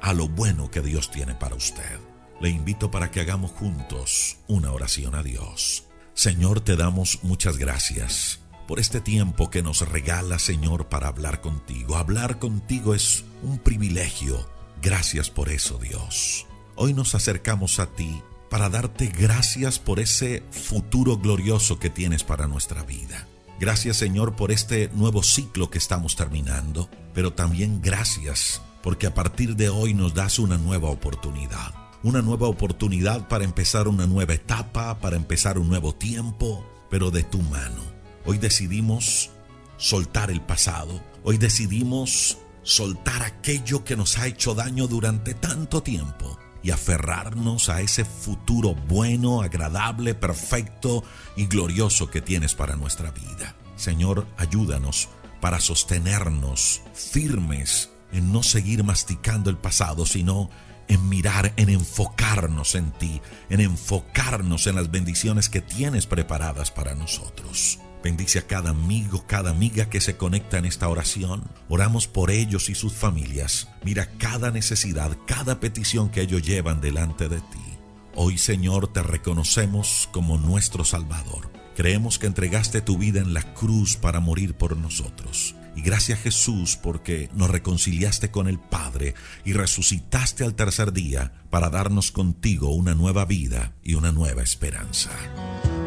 a 0.01 0.13
lo 0.13 0.29
bueno 0.29 0.71
que 0.71 0.81
Dios 0.83 1.11
tiene 1.11 1.35
para 1.35 1.55
usted. 1.55 2.01
Le 2.41 2.51
invito 2.51 2.91
para 2.91 3.11
que 3.11 3.21
hagamos 3.21 3.51
juntos 3.53 4.39
una 4.47 4.73
oración 4.73 5.15
a 5.15 5.23
Dios. 5.23 5.85
Señor, 6.15 6.61
te 6.61 6.77
damos 6.77 7.21
muchas 7.23 7.59
gracias 7.59 8.41
por 8.67 8.81
este 8.81 9.01
tiempo 9.01 9.51
que 9.51 9.63
nos 9.63 9.89
regala, 9.89 10.39
Señor, 10.39 10.89
para 10.89 11.09
hablar 11.09 11.41
contigo. 11.41 11.97
Hablar 11.97 12.39
contigo 12.39 12.95
es 12.95 13.25
un 13.43 13.59
privilegio. 13.59 14.49
Gracias 14.83 15.31
por 15.31 15.49
eso, 15.49 15.79
Dios. 15.79 16.47
Hoy 16.75 16.93
nos 16.93 17.15
acercamos 17.15 17.79
a 17.79 17.87
ti 17.87 18.23
para 18.51 18.69
darte 18.69 19.07
gracias 19.07 19.79
por 19.79 20.01
ese 20.01 20.43
futuro 20.51 21.17
glorioso 21.17 21.79
que 21.79 21.91
tienes 21.91 22.25
para 22.25 22.47
nuestra 22.47 22.83
vida. 22.83 23.27
Gracias 23.59 23.97
Señor 23.97 24.37
por 24.37 24.53
este 24.53 24.91
nuevo 24.95 25.23
ciclo 25.23 25.71
que 25.71 25.79
estamos 25.79 26.15
terminando, 26.15 26.91
pero 27.15 27.33
también 27.33 27.81
gracias 27.81 28.61
porque 28.83 29.07
a 29.07 29.15
partir 29.15 29.57
de 29.57 29.71
hoy 29.71 29.95
nos 29.95 30.15
das 30.15 30.39
una 30.39 30.59
nueva 30.59 30.91
oportunidad. 30.91 31.75
Una 32.03 32.21
nueva 32.23 32.47
oportunidad 32.49 33.27
para 33.29 33.45
empezar 33.45 33.89
una 33.89 34.07
nueva 34.07 34.35
etapa, 34.35 34.99
para 35.01 35.17
empezar 35.17 35.59
un 35.59 35.69
nuevo 35.69 35.95
tiempo, 35.95 36.65
pero 36.91 37.11
de 37.11 37.25
tu 37.25 37.41
mano. 37.41 37.83
Hoy 38.27 38.39
decidimos 38.39 39.31
soltar 39.79 40.31
el 40.31 40.43
pasado. 40.43 41.03
Hoy 41.25 41.39
decidimos 41.39 42.39
soltar 42.63 43.23
aquello 43.23 43.85
que 43.85 43.97
nos 43.97 44.19
ha 44.19 44.27
hecho 44.27 44.55
daño 44.55 44.87
durante 44.87 45.35
tanto 45.35 45.83
tiempo 45.83 46.39
y 46.67 46.73
aferrarnos 46.73 47.69
a 47.69 47.81
ese 47.81 48.05
futuro 48.05 48.75
bueno, 48.75 49.41
agradable, 49.41 50.17
perfecto 50.17 51.05
y 51.37 51.47
glorioso 51.47 52.11
que 52.11 52.21
tienes 52.21 52.57
para 52.57 52.75
nuestra 52.75 53.13
vida. 53.13 53.55
Señor, 53.77 54.27
ayúdanos 54.37 55.09
para 55.41 55.61
sostenernos 55.61 56.83
firmes 56.93 57.91
en 58.11 58.33
no 58.33 58.43
seguir 58.43 58.83
masticando 58.83 59.49
el 59.49 59.57
pasado, 59.57 60.07
sino 60.07 60.51
en 60.89 61.09
mirar, 61.09 61.53
en 61.57 61.69
enfocarnos 61.69 62.75
en 62.75 62.91
ti, 62.91 63.21
en 63.49 63.61
enfocarnos 63.61 64.67
en 64.67 64.75
las 64.75 64.91
bendiciones 64.91 65.49
que 65.49 65.61
tienes 65.61 66.07
preparadas 66.07 66.73
para 66.73 66.97
nosotros. 66.97 67.79
Bendice 68.07 68.39
a 68.39 68.47
cada 68.47 68.71
amigo, 68.71 69.25
cada 69.27 69.51
amiga 69.51 69.91
que 69.91 70.01
se 70.01 70.17
conecta 70.17 70.59
en 70.59 70.65
esta 70.65 70.89
oración. 70.89 71.51
Oramos 71.69 72.07
por 72.07 72.31
ellos 72.31 72.69
y 72.69 72.77
sus 72.77 72.93
familias. 72.93 73.67
Mira 73.83 74.09
cada 74.17 74.53
necesidad, 74.53 75.19
cada 75.27 75.59
petición 75.59 76.09
que 76.11 76.21
ellos 76.21 76.43
llevan 76.43 76.81
delante 76.81 77.29
de 77.29 77.41
ti. 77.41 77.79
Hoy, 78.15 78.39
Señor, 78.39 78.93
te 78.93 79.03
reconocemos 79.03 80.09
como 80.13 80.39
nuestro 80.39 80.85
Salvador. 80.85 81.51
Creemos 81.75 82.21
que 82.21 82.29
entregaste 82.29 82.81
tu 82.81 82.97
vida 82.97 83.19
en 83.19 83.35
la 83.35 83.43
cruz 83.55 83.97
para 83.97 84.21
morir 84.21 84.55
por 84.55 84.77
nosotros. 84.77 85.57
Y 85.75 85.83
gracias 85.83 86.21
Jesús 86.21 86.79
porque 86.81 87.29
nos 87.35 87.51
reconciliaste 87.51 88.31
con 88.31 88.47
el 88.47 88.61
Padre 88.61 89.17
y 89.45 89.53
resucitaste 89.53 90.45
al 90.45 90.55
tercer 90.55 90.93
día 90.93 91.33
para 91.51 91.71
darnos 91.71 92.13
contigo 92.13 92.73
una 92.73 92.95
nueva 92.95 93.25
vida 93.25 93.75
y 93.83 93.95
una 93.95 94.13
nueva 94.13 94.45
esperanza. 94.45 95.11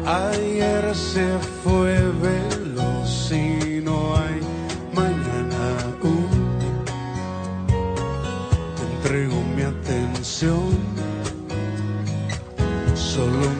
Ayer 0.06 0.94
se 0.94 1.38
fue 1.62 2.00
veloz 2.22 3.30
y 3.32 3.80
no 3.82 4.16
hay 4.16 4.40
mañana 4.94 5.78
aún. 6.02 6.28
Te 8.76 8.82
entrego 8.82 9.42
mi 9.56 9.62
atención, 9.62 10.78
solo 12.94 13.59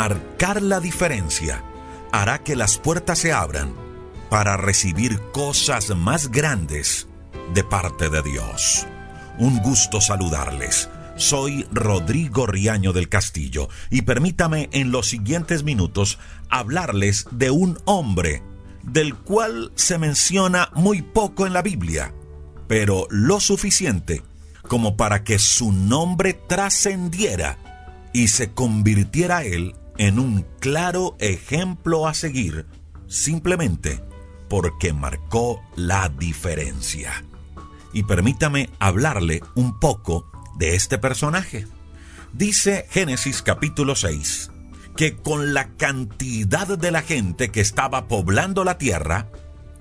Marcar 0.00 0.62
la 0.62 0.80
diferencia 0.80 1.62
hará 2.10 2.42
que 2.42 2.56
las 2.56 2.78
puertas 2.78 3.18
se 3.18 3.34
abran 3.34 3.74
para 4.30 4.56
recibir 4.56 5.20
cosas 5.30 5.94
más 5.94 6.30
grandes 6.30 7.06
de 7.52 7.64
parte 7.64 8.08
de 8.08 8.22
Dios. 8.22 8.86
Un 9.38 9.58
gusto 9.58 10.00
saludarles. 10.00 10.88
Soy 11.16 11.66
Rodrigo 11.70 12.46
Riaño 12.46 12.94
del 12.94 13.10
Castillo 13.10 13.68
y 13.90 14.00
permítame 14.00 14.70
en 14.72 14.90
los 14.90 15.06
siguientes 15.06 15.64
minutos 15.64 16.18
hablarles 16.48 17.26
de 17.30 17.50
un 17.50 17.78
hombre 17.84 18.42
del 18.82 19.14
cual 19.14 19.70
se 19.74 19.98
menciona 19.98 20.70
muy 20.72 21.02
poco 21.02 21.46
en 21.46 21.52
la 21.52 21.60
Biblia, 21.60 22.14
pero 22.68 23.06
lo 23.10 23.38
suficiente 23.38 24.22
como 24.66 24.96
para 24.96 25.24
que 25.24 25.38
su 25.38 25.72
nombre 25.72 26.32
trascendiera 26.32 27.58
y 28.14 28.28
se 28.28 28.54
convirtiera 28.54 29.44
él 29.44 29.74
en 30.00 30.18
un 30.18 30.46
claro 30.60 31.14
ejemplo 31.18 32.08
a 32.08 32.14
seguir, 32.14 32.64
simplemente 33.06 34.02
porque 34.48 34.94
marcó 34.94 35.60
la 35.76 36.08
diferencia. 36.08 37.22
Y 37.92 38.04
permítame 38.04 38.70
hablarle 38.78 39.42
un 39.54 39.78
poco 39.78 40.24
de 40.56 40.74
este 40.74 40.96
personaje. 40.96 41.66
Dice 42.32 42.86
Génesis 42.88 43.42
capítulo 43.42 43.94
6 43.94 44.50
que 44.96 45.16
con 45.16 45.52
la 45.52 45.68
cantidad 45.76 46.66
de 46.66 46.90
la 46.90 47.02
gente 47.02 47.50
que 47.50 47.60
estaba 47.60 48.08
poblando 48.08 48.64
la 48.64 48.78
tierra, 48.78 49.28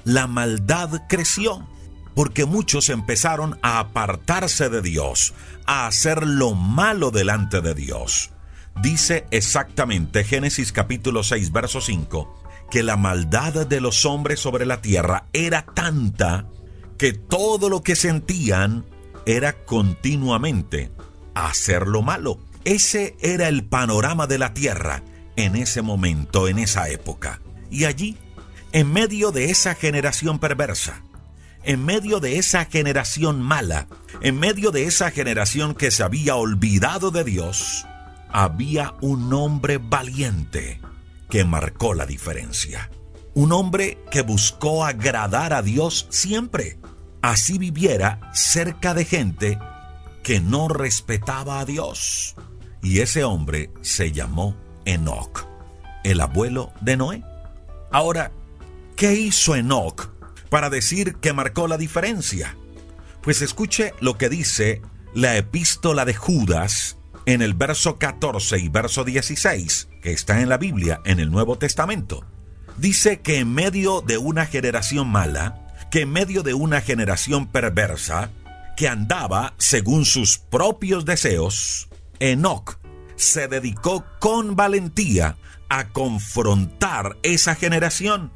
la 0.03 0.27
maldad 0.27 1.03
creció, 1.07 1.65
porque 2.13 2.43
muchos 2.43 2.89
empezaron 2.89 3.57
a 3.61 3.79
apartarse 3.79 4.67
de 4.67 4.81
Dios, 4.81 5.33
a 5.65 5.87
hacer 5.87 6.27
lo 6.27 6.55
malo 6.55 7.09
delante 7.09 7.61
de 7.61 7.73
Dios. 7.73 8.31
Dice 8.81 9.25
exactamente 9.31 10.23
Génesis 10.23 10.71
capítulo 10.71 11.23
6, 11.23 11.51
verso 11.51 11.81
5, 11.81 12.67
que 12.71 12.81
la 12.81 12.95
maldad 12.95 13.67
de 13.67 13.81
los 13.81 14.05
hombres 14.05 14.39
sobre 14.39 14.65
la 14.65 14.81
tierra 14.81 15.25
era 15.33 15.65
tanta 15.65 16.47
que 16.97 17.11
todo 17.11 17.67
lo 17.67 17.83
que 17.83 17.97
sentían 17.97 18.85
era 19.25 19.65
continuamente 19.65 20.91
hacer 21.33 21.87
lo 21.87 22.01
malo. 22.01 22.39
Ese 22.63 23.17
era 23.19 23.49
el 23.49 23.65
panorama 23.65 24.27
de 24.27 24.37
la 24.37 24.53
tierra 24.53 25.03
en 25.35 25.57
ese 25.57 25.81
momento, 25.81 26.47
en 26.47 26.59
esa 26.59 26.87
época. 26.87 27.41
Y 27.69 27.83
allí, 27.83 28.17
en 28.71 28.93
medio 28.93 29.31
de 29.31 29.49
esa 29.49 29.75
generación 29.75 30.39
perversa, 30.39 31.01
en 31.63 31.83
medio 31.83 32.21
de 32.21 32.37
esa 32.37 32.63
generación 32.63 33.41
mala, 33.41 33.87
en 34.21 34.39
medio 34.39 34.71
de 34.71 34.85
esa 34.85 35.11
generación 35.11 35.75
que 35.75 35.91
se 35.91 36.03
había 36.03 36.35
olvidado 36.35 37.11
de 37.11 37.25
Dios, 37.25 37.85
había 38.31 38.95
un 39.01 39.33
hombre 39.33 39.77
valiente 39.77 40.79
que 41.29 41.43
marcó 41.45 41.93
la 41.93 42.05
diferencia. 42.05 42.89
Un 43.33 43.51
hombre 43.51 43.99
que 44.11 44.21
buscó 44.21 44.85
agradar 44.85 45.53
a 45.53 45.61
Dios 45.61 46.07
siempre. 46.09 46.79
Así 47.21 47.57
viviera 47.57 48.31
cerca 48.33 48.93
de 48.93 49.05
gente 49.05 49.59
que 50.23 50.39
no 50.39 50.67
respetaba 50.67 51.59
a 51.59 51.65
Dios. 51.65 52.35
Y 52.81 52.99
ese 52.99 53.23
hombre 53.23 53.71
se 53.81 54.11
llamó 54.11 54.55
Enoch, 54.85 55.45
el 56.03 56.21
abuelo 56.21 56.71
de 56.81 56.97
Noé. 56.97 57.23
Ahora, 57.91 58.31
¿qué 58.95 59.13
hizo 59.13 59.55
Enoch 59.55 60.11
para 60.49 60.69
decir 60.69 61.15
que 61.15 61.33
marcó 61.33 61.67
la 61.67 61.77
diferencia? 61.77 62.55
Pues 63.21 63.41
escuche 63.41 63.93
lo 63.99 64.17
que 64.17 64.29
dice 64.29 64.81
la 65.13 65.35
epístola 65.37 66.05
de 66.05 66.13
Judas 66.13 66.98
en 67.33 67.43
el 67.43 67.53
verso 67.53 67.99
14 67.99 68.57
y 68.57 68.69
verso 68.69 69.03
16, 69.03 69.89
que 70.01 70.11
está 70.11 70.41
en 70.41 70.49
la 70.49 70.57
Biblia 70.57 70.99
en 71.05 71.19
el 71.19 71.29
Nuevo 71.29 71.59
Testamento. 71.59 72.25
Dice 72.77 73.21
que 73.21 73.37
en 73.37 73.53
medio 73.53 74.01
de 74.01 74.17
una 74.17 74.47
generación 74.47 75.07
mala, 75.09 75.67
que 75.91 76.01
en 76.01 76.11
medio 76.11 76.41
de 76.41 76.55
una 76.55 76.81
generación 76.81 77.45
perversa, 77.45 78.31
que 78.75 78.87
andaba 78.87 79.53
según 79.59 80.05
sus 80.05 80.39
propios 80.39 81.05
deseos, 81.05 81.89
Enoch 82.19 82.79
se 83.15 83.47
dedicó 83.47 84.05
con 84.19 84.55
valentía 84.55 85.37
a 85.69 85.89
confrontar 85.89 87.17
esa 87.21 87.53
generación 87.53 88.31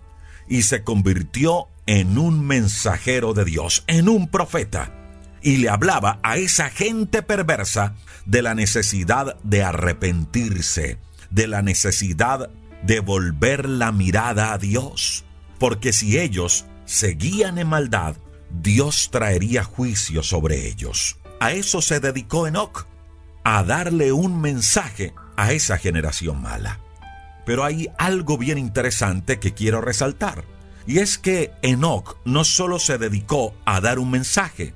y 0.47 0.61
se 0.61 0.83
convirtió 0.83 1.67
en 1.87 2.19
un 2.19 2.45
mensajero 2.45 3.33
de 3.33 3.45
Dios, 3.45 3.85
en 3.87 4.07
un 4.07 4.27
profeta, 4.29 5.02
y 5.43 5.57
le 5.57 5.69
hablaba 5.69 6.19
a 6.23 6.37
esa 6.37 6.69
gente 6.69 7.21
perversa 7.21 7.95
de 8.25 8.41
la 8.41 8.55
necesidad 8.55 9.37
de 9.43 9.63
arrepentirse, 9.63 10.97
de 11.29 11.47
la 11.47 11.61
necesidad 11.61 12.49
de 12.83 12.99
volver 13.01 13.67
la 13.67 13.91
mirada 13.91 14.53
a 14.53 14.57
Dios, 14.57 15.25
porque 15.59 15.93
si 15.93 16.17
ellos 16.17 16.65
seguían 16.85 17.57
en 17.57 17.67
maldad, 17.67 18.15
Dios 18.49 19.09
traería 19.11 19.63
juicio 19.63 20.23
sobre 20.23 20.67
ellos. 20.67 21.17
A 21.39 21.51
eso 21.51 21.81
se 21.81 21.99
dedicó 21.99 22.47
Enoch, 22.47 22.87
a 23.43 23.63
darle 23.63 24.13
un 24.13 24.39
mensaje 24.39 25.13
a 25.35 25.51
esa 25.51 25.77
generación 25.77 26.41
mala. 26.41 26.79
Pero 27.45 27.65
hay 27.65 27.89
algo 27.97 28.37
bien 28.37 28.57
interesante 28.57 29.39
que 29.39 29.53
quiero 29.53 29.81
resaltar. 29.81 30.45
Y 30.87 30.99
es 30.99 31.17
que 31.17 31.51
Enoch 31.61 32.17
no 32.25 32.43
solo 32.43 32.79
se 32.79 32.97
dedicó 32.97 33.53
a 33.65 33.81
dar 33.81 33.99
un 33.99 34.11
mensaje, 34.11 34.73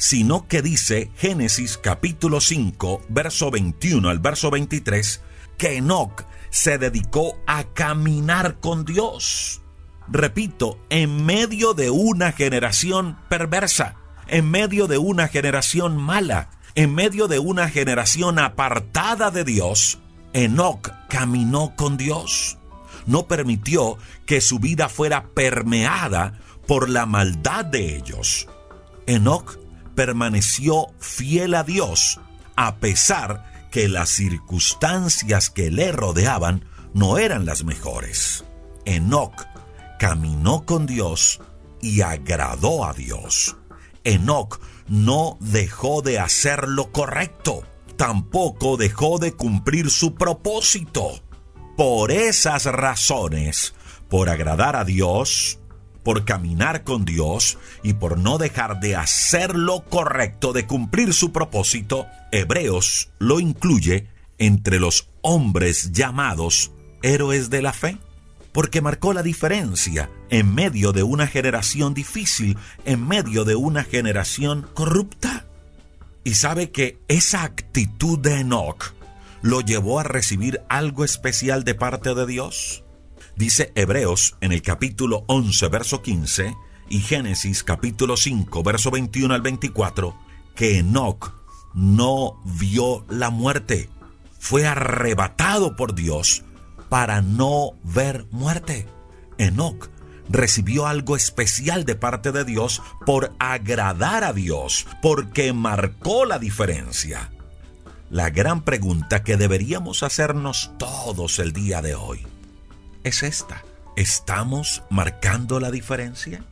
sino 0.00 0.48
que 0.48 0.62
dice 0.62 1.10
Génesis 1.14 1.78
capítulo 1.78 2.40
5, 2.40 3.02
verso 3.10 3.50
21 3.50 4.08
al 4.08 4.18
verso 4.18 4.50
23, 4.50 5.20
que 5.58 5.76
Enoch 5.76 6.24
se 6.48 6.78
dedicó 6.78 7.38
a 7.46 7.64
caminar 7.64 8.58
con 8.60 8.84
Dios. 8.84 9.60
Repito, 10.08 10.80
en 10.88 11.24
medio 11.24 11.74
de 11.74 11.90
una 11.90 12.32
generación 12.32 13.18
perversa, 13.28 13.96
en 14.26 14.50
medio 14.50 14.88
de 14.88 14.98
una 14.98 15.28
generación 15.28 15.96
mala, 15.96 16.50
en 16.74 16.94
medio 16.94 17.28
de 17.28 17.38
una 17.38 17.68
generación 17.68 18.38
apartada 18.38 19.30
de 19.30 19.44
Dios, 19.44 19.98
Enoch 20.32 20.90
caminó 21.08 21.74
con 21.76 21.96
Dios 21.98 22.56
no 23.06 23.26
permitió 23.26 23.98
que 24.26 24.40
su 24.40 24.58
vida 24.58 24.88
fuera 24.88 25.24
permeada 25.34 26.34
por 26.66 26.88
la 26.88 27.06
maldad 27.06 27.64
de 27.64 27.96
ellos. 27.96 28.46
Enoch 29.06 29.58
permaneció 30.00 30.86
fiel 30.98 31.52
a 31.54 31.62
Dios 31.62 32.20
a 32.56 32.76
pesar 32.76 33.68
que 33.70 33.86
las 33.86 34.08
circunstancias 34.08 35.50
que 35.50 35.70
le 35.70 35.92
rodeaban 35.92 36.64
no 36.94 37.18
eran 37.18 37.44
las 37.44 37.64
mejores. 37.64 38.46
Enoch 38.86 39.44
caminó 39.98 40.64
con 40.64 40.86
Dios 40.86 41.42
y 41.82 42.00
agradó 42.00 42.86
a 42.86 42.94
Dios. 42.94 43.58
Enoch 44.02 44.58
no 44.88 45.36
dejó 45.38 46.00
de 46.00 46.18
hacer 46.18 46.66
lo 46.66 46.92
correcto, 46.92 47.62
tampoco 47.98 48.78
dejó 48.78 49.18
de 49.18 49.34
cumplir 49.34 49.90
su 49.90 50.14
propósito. 50.14 51.20
Por 51.76 52.10
esas 52.10 52.64
razones, 52.64 53.74
por 54.08 54.30
agradar 54.30 54.76
a 54.76 54.84
Dios, 54.86 55.59
por 56.02 56.24
caminar 56.24 56.84
con 56.84 57.04
Dios 57.04 57.58
y 57.82 57.94
por 57.94 58.18
no 58.18 58.38
dejar 58.38 58.80
de 58.80 58.96
hacer 58.96 59.56
lo 59.56 59.84
correcto, 59.84 60.52
de 60.52 60.66
cumplir 60.66 61.14
su 61.14 61.32
propósito, 61.32 62.06
Hebreos 62.32 63.10
lo 63.18 63.40
incluye 63.40 64.06
entre 64.38 64.80
los 64.80 65.08
hombres 65.20 65.92
llamados 65.92 66.72
héroes 67.02 67.50
de 67.50 67.62
la 67.62 67.72
fe, 67.72 67.98
porque 68.52 68.80
marcó 68.80 69.12
la 69.12 69.22
diferencia 69.22 70.10
en 70.28 70.54
medio 70.54 70.92
de 70.92 71.02
una 71.02 71.26
generación 71.26 71.94
difícil, 71.94 72.56
en 72.84 73.06
medio 73.06 73.44
de 73.44 73.54
una 73.54 73.84
generación 73.84 74.66
corrupta. 74.74 75.46
Y 76.24 76.34
sabe 76.34 76.70
que 76.70 76.98
esa 77.08 77.44
actitud 77.44 78.18
de 78.18 78.40
Enoch 78.40 78.94
lo 79.42 79.60
llevó 79.60 80.00
a 80.00 80.04
recibir 80.04 80.60
algo 80.68 81.04
especial 81.04 81.64
de 81.64 81.74
parte 81.74 82.14
de 82.14 82.26
Dios? 82.26 82.84
Dice 83.36 83.72
Hebreos 83.74 84.36
en 84.40 84.52
el 84.52 84.62
capítulo 84.62 85.24
11, 85.26 85.68
verso 85.68 86.02
15 86.02 86.54
y 86.88 87.00
Génesis 87.00 87.62
capítulo 87.62 88.16
5, 88.16 88.62
verso 88.62 88.90
21 88.90 89.32
al 89.34 89.42
24, 89.42 90.16
que 90.54 90.78
Enoch 90.78 91.32
no 91.72 92.40
vio 92.44 93.06
la 93.08 93.30
muerte, 93.30 93.88
fue 94.38 94.66
arrebatado 94.66 95.76
por 95.76 95.94
Dios 95.94 96.42
para 96.88 97.22
no 97.22 97.72
ver 97.84 98.26
muerte. 98.30 98.86
Enoch 99.38 99.88
recibió 100.28 100.86
algo 100.86 101.16
especial 101.16 101.84
de 101.84 101.94
parte 101.94 102.32
de 102.32 102.44
Dios 102.44 102.82
por 103.06 103.32
agradar 103.38 104.24
a 104.24 104.32
Dios, 104.32 104.86
porque 105.00 105.52
marcó 105.52 106.24
la 106.24 106.38
diferencia 106.38 107.30
la 108.10 108.28
gran 108.28 108.64
pregunta 108.64 109.22
que 109.22 109.36
deberíamos 109.36 110.02
hacernos 110.02 110.72
todos 110.78 111.38
el 111.38 111.52
día 111.52 111.80
de 111.80 111.94
hoy 111.94 112.26
es 113.04 113.22
esta. 113.22 113.64
¿Estamos 113.96 114.82
marcando 114.90 115.60
la 115.60 115.70
diferencia? 115.70 116.44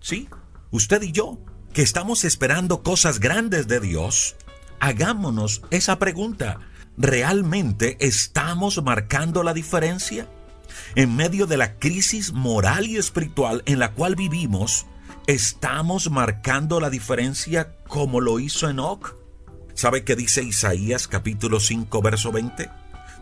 Sí, 0.00 0.28
usted 0.70 1.02
y 1.02 1.12
yo, 1.12 1.38
que 1.72 1.82
estamos 1.82 2.24
esperando 2.24 2.82
cosas 2.82 3.20
grandes 3.20 3.68
de 3.68 3.80
Dios, 3.80 4.36
hagámonos 4.80 5.62
esa 5.70 5.98
pregunta. 5.98 6.60
¿Realmente 6.96 7.96
estamos 8.00 8.82
marcando 8.82 9.42
la 9.42 9.54
diferencia? 9.54 10.28
En 10.94 11.14
medio 11.16 11.46
de 11.46 11.56
la 11.56 11.78
crisis 11.78 12.32
moral 12.32 12.86
y 12.86 12.96
espiritual 12.96 13.62
en 13.66 13.78
la 13.78 13.92
cual 13.92 14.16
vivimos, 14.16 14.86
¿estamos 15.26 16.10
marcando 16.10 16.80
la 16.80 16.90
diferencia 16.90 17.76
como 17.86 18.20
lo 18.20 18.40
hizo 18.40 18.68
Enoch? 18.68 19.14
¿Sabe 19.74 20.04
qué 20.04 20.16
dice 20.16 20.42
Isaías 20.42 21.08
capítulo 21.08 21.60
5 21.60 22.02
verso 22.02 22.32
20? 22.32 22.68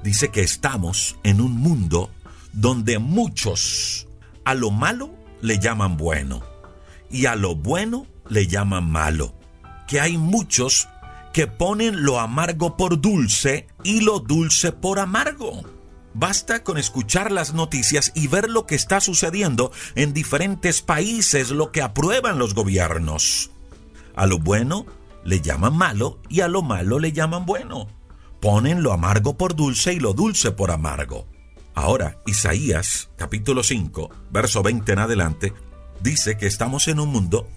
Dice 0.03 0.31
que 0.31 0.43
estamos 0.43 1.17
en 1.23 1.41
un 1.41 1.53
mundo 1.53 2.11
donde 2.53 2.99
muchos 2.99 4.09
a 4.45 4.55
lo 4.55 4.71
malo 4.71 5.15
le 5.41 5.59
llaman 5.59 5.97
bueno 5.97 6.43
y 7.11 7.27
a 7.27 7.37
lo 7.37 7.55
bueno 7.55 8.07
le 8.29 8.47
llaman 8.47 8.91
malo. 8.91 9.35
Que 9.87 10.01
hay 10.01 10.19
muchos 10.19 10.89
que 11.33 11.47
ponen 11.47 12.03
lo 12.03 12.21
amargo 12.21 12.77
por 12.77 13.01
dulce 13.01 13.69
y 13.85 14.01
lo 14.01 14.21
dulce 14.21 14.73
por 14.73 14.99
amargo. 14.99 15.63
Basta 16.15 16.65
con 16.65 16.79
escuchar 16.79 17.31
las 17.31 17.55
noticias 17.55 18.13
y 18.15 18.27
ver 18.27 18.51
lo 18.51 18.67
que 18.67 18.75
está 18.75 19.01
sucediendo 19.01 19.71
en 19.95 20.13
diferentes 20.13 20.83
países, 20.83 21.51
lo 21.51 21.71
que 21.71 21.83
aprueban 21.83 22.39
los 22.39 22.55
gobiernos. 22.55 23.51
A 24.17 24.27
lo 24.27 24.39
bueno 24.39 24.85
le 25.25 25.41
llaman 25.41 25.77
malo 25.77 26.19
y 26.29 26.41
a 26.41 26.49
lo 26.49 26.63
malo 26.63 26.99
le 26.99 27.13
llaman 27.13 27.47
bueno. 27.47 27.87
Ponen 28.41 28.83
lo 28.83 28.93
amargo 28.93 29.37
por 29.37 29.55
dulce 29.55 29.93
y 29.93 30.01
lo 30.01 30.13
dulce 30.13 30.51
por 30.51 30.71
amargo. 30.71 31.27
Ahora, 31.79 32.19
Isaías 32.27 33.09
capítulo 33.15 33.63
5, 33.63 34.11
verso 34.33 34.65
20 34.65 34.95
en 34.95 34.99
adelante, 34.99 35.53
dice 36.01 36.37
que 36.37 36.49
estamos 36.49 36.89
en 36.89 36.99
un 36.99 37.11
mundo 37.11 37.49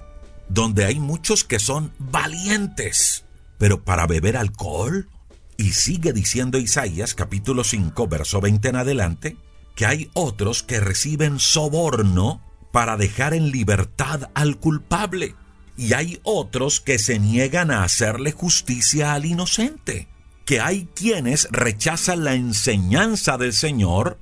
donde 0.48 0.86
hay 0.86 1.00
muchos 1.00 1.44
que 1.44 1.58
son 1.58 1.92
valientes, 1.98 3.26
pero 3.58 3.84
para 3.84 4.06
beber 4.06 4.38
alcohol. 4.38 5.10
Y 5.58 5.72
sigue 5.72 6.14
diciendo 6.14 6.60
Isaías 6.60 7.16
capítulo 7.16 7.64
5, 7.64 8.08
verso 8.08 8.42
20 8.42 8.70
en 8.70 8.76
adelante, 8.76 9.38
que 9.74 9.88
hay 9.88 10.12
otros 10.14 10.62
que 10.62 10.80
reciben 10.80 11.40
soborno 11.40 12.44
para 12.72 12.98
dejar 12.98 13.34
en 13.34 13.50
libertad 13.50 14.30
al 14.36 14.60
culpable 14.60 15.34
y 15.76 15.94
hay 15.94 16.20
otros 16.22 16.80
que 16.80 17.00
se 17.00 17.18
niegan 17.18 17.72
a 17.72 17.84
hacerle 17.84 18.34
justicia 18.34 19.14
al 19.16 19.26
inocente, 19.26 20.11
que 20.52 20.60
hay 20.60 20.90
quienes 20.94 21.48
rechazan 21.50 22.26
la 22.26 22.34
enseñanza 22.34 23.38
del 23.38 23.54
Señor 23.54 24.20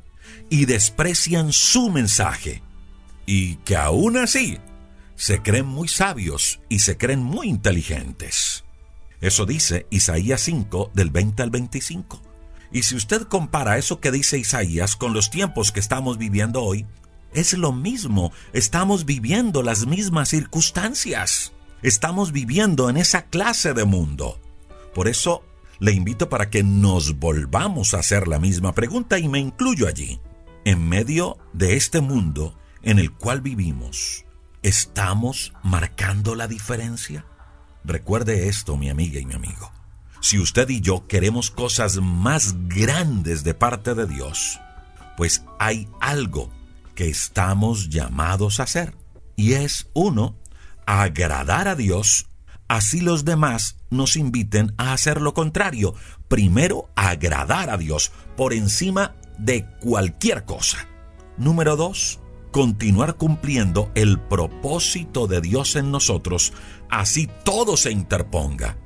y 0.48 0.66
desprecian 0.66 1.52
su 1.52 1.90
mensaje, 1.90 2.62
y 3.26 3.56
que 3.56 3.76
aún 3.76 4.16
así 4.16 4.60
se 5.16 5.42
creen 5.42 5.66
muy 5.66 5.88
sabios 5.88 6.60
y 6.70 6.82
se 6.82 7.00
creen 7.00 7.24
muy 7.24 7.50
inteligentes. 7.50 8.64
Eso 9.22 9.48
dice 9.48 9.88
Isaías 9.90 10.42
5 10.42 10.92
del 10.94 11.10
20 11.10 11.42
al 11.42 11.50
25. 11.50 12.22
Y 12.72 12.84
si 12.84 12.96
usted 12.96 13.24
compara 13.24 13.80
eso 13.80 14.00
que 14.00 14.12
dice 14.12 14.38
Isaías 14.38 14.96
con 14.96 15.14
los 15.14 15.32
tiempos 15.32 15.72
que 15.72 15.80
estamos 15.80 16.20
viviendo 16.20 16.62
hoy, 16.62 16.86
es 17.34 17.54
lo 17.54 17.72
mismo, 17.72 18.32
estamos 18.54 19.06
viviendo 19.06 19.64
las 19.64 19.88
mismas 19.88 20.30
circunstancias. 20.30 21.54
Estamos 21.82 22.32
viviendo 22.32 22.88
en 22.88 22.98
esa 22.98 23.24
clase 23.24 23.74
de 23.74 23.86
mundo. 23.86 24.40
Por 24.94 25.08
eso 25.08 25.44
le 25.80 25.94
invito 25.94 26.30
para 26.30 26.50
que 26.50 26.64
nos 26.64 27.20
volvamos 27.20 27.94
a 27.94 28.00
hacer 28.00 28.28
la 28.28 28.40
misma 28.40 28.74
pregunta 28.74 29.18
y 29.18 29.28
me 29.28 29.40
incluyo 29.40 29.88
allí. 29.88 30.20
En 30.66 30.88
medio 30.88 31.38
de 31.54 31.76
este 31.76 32.02
mundo 32.02 32.58
en 32.84 33.00
el 33.00 33.12
cual 33.12 33.42
vivimos, 33.42 34.26
¿estamos 34.62 35.54
marcando 35.64 36.36
la 36.36 36.48
diferencia? 36.48 37.26
Recuerde 37.84 38.50
esto, 38.50 38.78
mi 38.78 38.90
amiga 38.90 39.20
y 39.20 39.26
mi 39.26 39.34
amigo. 39.34 39.72
Si 40.22 40.38
usted 40.38 40.68
y 40.70 40.82
yo 40.82 41.08
queremos 41.08 41.50
cosas 41.50 41.98
más 41.98 42.68
grandes 42.68 43.44
de 43.46 43.54
parte 43.54 43.96
de 43.96 44.06
Dios, 44.06 44.60
pues 45.16 45.44
hay 45.60 45.88
algo 46.02 46.50
que 46.94 47.10
estamos 47.10 47.90
llamados 47.90 48.60
a 48.60 48.64
hacer. 48.64 48.96
Y 49.38 49.54
es 49.54 49.88
uno, 49.94 50.36
agradar 50.86 51.70
a 51.70 51.76
Dios, 51.76 52.28
así 52.70 53.02
los 53.02 53.26
demás 53.26 53.76
nos 53.90 54.16
inviten 54.16 54.74
a 54.78 54.94
hacer 54.94 55.20
lo 55.20 55.34
contrario. 55.34 55.94
Primero, 56.30 56.90
agradar 56.96 57.70
a 57.70 57.78
Dios 57.78 58.14
por 58.38 58.54
encima 58.54 59.16
de 59.38 59.66
cualquier 59.82 60.46
cosa. 60.46 60.88
Número 61.38 61.76
dos, 61.76 62.20
continuar 62.52 63.16
cumpliendo 63.16 63.92
el 63.96 64.20
propósito 64.20 65.28
de 65.28 65.42
Dios 65.42 65.76
en 65.76 65.92
nosotros, 65.92 66.54
así 66.90 67.30
todo 67.44 67.76
se 67.76 67.92
interponga. 67.92 68.78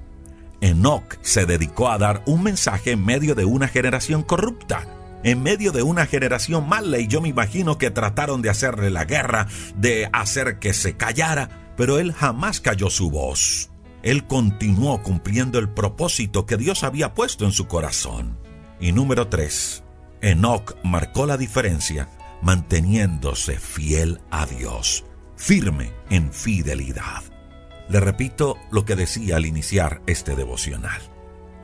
Enoch 0.62 1.18
se 1.22 1.46
dedicó 1.46 1.90
a 1.90 1.98
dar 1.98 2.24
un 2.26 2.42
mensaje 2.42 2.92
en 2.92 3.04
medio 3.04 3.36
de 3.36 3.44
una 3.44 3.68
generación 3.68 4.24
corrupta, 4.24 4.88
en 5.24 5.44
medio 5.44 5.74
de 5.74 5.84
una 5.84 6.06
generación 6.06 6.70
mala, 6.70 7.00
y 7.00 7.08
yo 7.08 7.22
me 7.22 7.30
imagino 7.30 7.78
que 7.78 7.92
trataron 7.92 8.42
de 8.42 8.50
hacerle 8.50 8.90
la 8.90 9.04
guerra, 9.04 9.48
de 9.76 10.10
hacer 10.14 10.60
que 10.60 10.74
se 10.74 10.96
callara, 10.96 11.74
pero 11.76 12.00
él 12.00 12.14
jamás 12.14 12.62
cayó 12.62 12.90
su 12.90 13.10
voz. 13.10 13.73
Él 14.04 14.28
continuó 14.28 15.02
cumpliendo 15.02 15.60
el 15.60 15.70
propósito 15.70 16.46
que 16.46 16.58
Dios 16.58 16.84
había 16.84 17.14
puesto 17.14 17.46
en 17.46 17.54
su 17.54 17.68
corazón. 17.68 18.38
Y 18.80 18.92
número 18.92 19.30
3. 19.30 19.84
Enoch 20.22 20.76
marcó 20.84 21.26
la 21.26 21.38
diferencia 21.38 22.10
manteniéndose 22.42 23.58
fiel 23.58 24.20
a 24.30 24.46
Dios, 24.46 25.06
firme 25.38 25.94
en 26.10 26.34
fidelidad. 26.34 27.24
Le 27.88 28.02
repito 28.02 28.58
lo 28.72 28.84
que 28.84 28.98
decía 28.98 29.38
al 29.38 29.46
iniciar 29.46 30.02
este 30.06 30.36
devocional. 30.36 31.02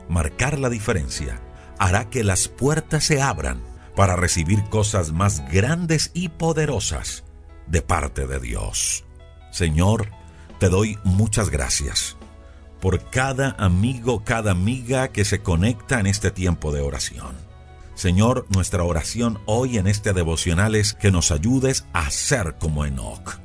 Marcar 0.08 0.58
la 0.58 0.70
diferencia 0.70 1.42
hará 1.78 2.08
que 2.08 2.24
las 2.24 2.48
puertas 2.48 3.04
se 3.04 3.20
abran 3.20 3.62
para 3.94 4.16
recibir 4.16 4.64
cosas 4.64 5.12
más 5.12 5.46
grandes 5.50 6.10
y 6.14 6.30
poderosas 6.30 7.24
de 7.66 7.82
parte 7.82 8.26
de 8.26 8.40
Dios. 8.40 9.04
Señor, 9.50 10.08
te 10.58 10.70
doy 10.70 10.98
muchas 11.04 11.50
gracias 11.50 12.16
por 12.80 13.10
cada 13.10 13.54
amigo, 13.58 14.24
cada 14.24 14.52
amiga 14.52 15.08
que 15.08 15.24
se 15.24 15.42
conecta 15.42 16.00
en 16.00 16.06
este 16.06 16.30
tiempo 16.30 16.72
de 16.72 16.80
oración. 16.80 17.36
Señor, 17.94 18.46
nuestra 18.48 18.84
oración 18.84 19.38
hoy 19.46 19.78
en 19.78 19.86
este 19.86 20.12
devocional 20.12 20.74
es 20.74 20.94
que 20.94 21.10
nos 21.10 21.30
ayudes 21.30 21.84
a 21.92 22.10
ser 22.10 22.56
como 22.58 22.86
Enoch 22.86 23.40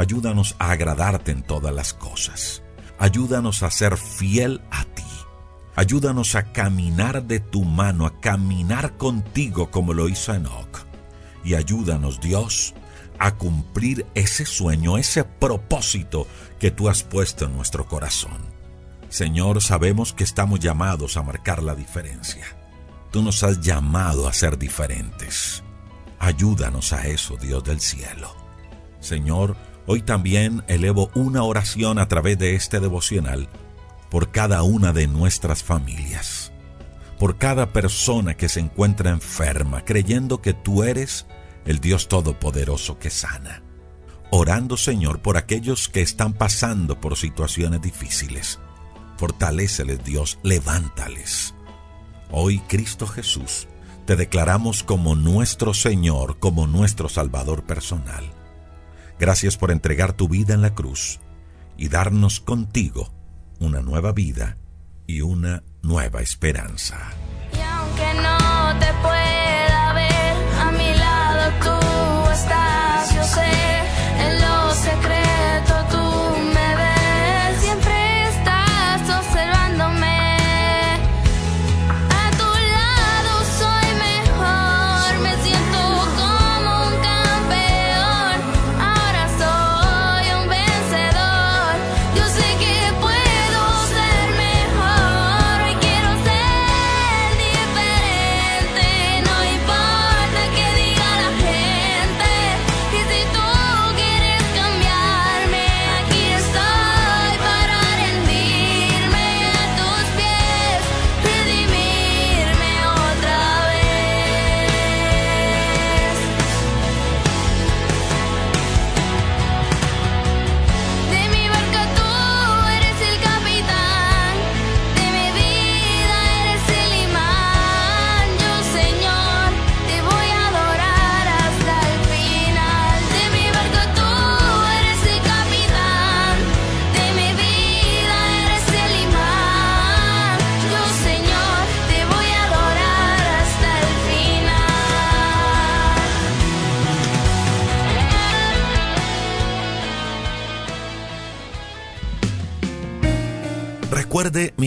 Ayúdanos 0.00 0.56
a 0.58 0.70
agradarte 0.70 1.30
en 1.30 1.42
todas 1.42 1.74
las 1.74 1.92
cosas. 1.92 2.62
Ayúdanos 2.98 3.62
a 3.62 3.70
ser 3.70 3.98
fiel 3.98 4.62
a 4.70 4.84
ti. 4.84 5.04
Ayúdanos 5.76 6.36
a 6.36 6.52
caminar 6.52 7.24
de 7.24 7.38
tu 7.38 7.64
mano, 7.64 8.06
a 8.06 8.18
caminar 8.18 8.96
contigo 8.96 9.70
como 9.70 9.92
lo 9.92 10.08
hizo 10.08 10.32
Enoch. 10.32 10.86
Y 11.44 11.54
ayúdanos, 11.54 12.18
Dios, 12.18 12.72
a 13.18 13.34
cumplir 13.34 14.06
ese 14.14 14.46
sueño, 14.46 14.96
ese 14.96 15.24
propósito 15.24 16.26
que 16.58 16.70
tú 16.70 16.88
has 16.88 17.02
puesto 17.02 17.44
en 17.44 17.54
nuestro 17.54 17.86
corazón. 17.86 18.59
Señor, 19.10 19.60
sabemos 19.60 20.14
que 20.14 20.24
estamos 20.24 20.60
llamados 20.60 21.18
a 21.18 21.22
marcar 21.22 21.62
la 21.62 21.74
diferencia. 21.74 22.46
Tú 23.10 23.22
nos 23.22 23.42
has 23.42 23.60
llamado 23.60 24.26
a 24.26 24.32
ser 24.32 24.56
diferentes. 24.56 25.62
Ayúdanos 26.18 26.94
a 26.94 27.06
eso, 27.06 27.36
Dios 27.36 27.62
del 27.64 27.80
cielo. 27.80 28.34
Señor, 29.00 29.56
Hoy 29.92 30.02
también 30.02 30.62
elevo 30.68 31.10
una 31.14 31.42
oración 31.42 31.98
a 31.98 32.06
través 32.06 32.38
de 32.38 32.54
este 32.54 32.78
devocional 32.78 33.48
por 34.08 34.30
cada 34.30 34.62
una 34.62 34.92
de 34.92 35.08
nuestras 35.08 35.64
familias, 35.64 36.52
por 37.18 37.38
cada 37.38 37.72
persona 37.72 38.36
que 38.36 38.48
se 38.48 38.60
encuentra 38.60 39.10
enferma, 39.10 39.84
creyendo 39.84 40.42
que 40.42 40.54
tú 40.54 40.84
eres 40.84 41.26
el 41.64 41.80
Dios 41.80 42.06
Todopoderoso 42.06 43.00
que 43.00 43.10
sana. 43.10 43.64
Orando, 44.30 44.76
Señor, 44.76 45.22
por 45.22 45.36
aquellos 45.36 45.88
que 45.88 46.02
están 46.02 46.34
pasando 46.34 47.00
por 47.00 47.16
situaciones 47.16 47.82
difíciles. 47.82 48.60
Fortaléceles, 49.20 50.02
Dios, 50.02 50.38
levántales. 50.42 51.54
Hoy, 52.30 52.58
Cristo 52.60 53.06
Jesús, 53.06 53.68
te 54.06 54.16
declaramos 54.16 54.82
como 54.82 55.14
nuestro 55.14 55.74
Señor, 55.74 56.38
como 56.38 56.66
nuestro 56.66 57.10
Salvador 57.10 57.64
personal. 57.64 58.32
Gracias 59.18 59.58
por 59.58 59.72
entregar 59.72 60.14
tu 60.14 60.26
vida 60.26 60.54
en 60.54 60.62
la 60.62 60.74
cruz 60.74 61.20
y 61.76 61.90
darnos 61.90 62.40
contigo 62.40 63.12
una 63.58 63.82
nueva 63.82 64.12
vida 64.12 64.56
y 65.06 65.20
una 65.20 65.64
nueva 65.82 66.22
esperanza. 66.22 67.10
Y 67.52 67.60
aunque 67.60 68.22
no 68.22 68.39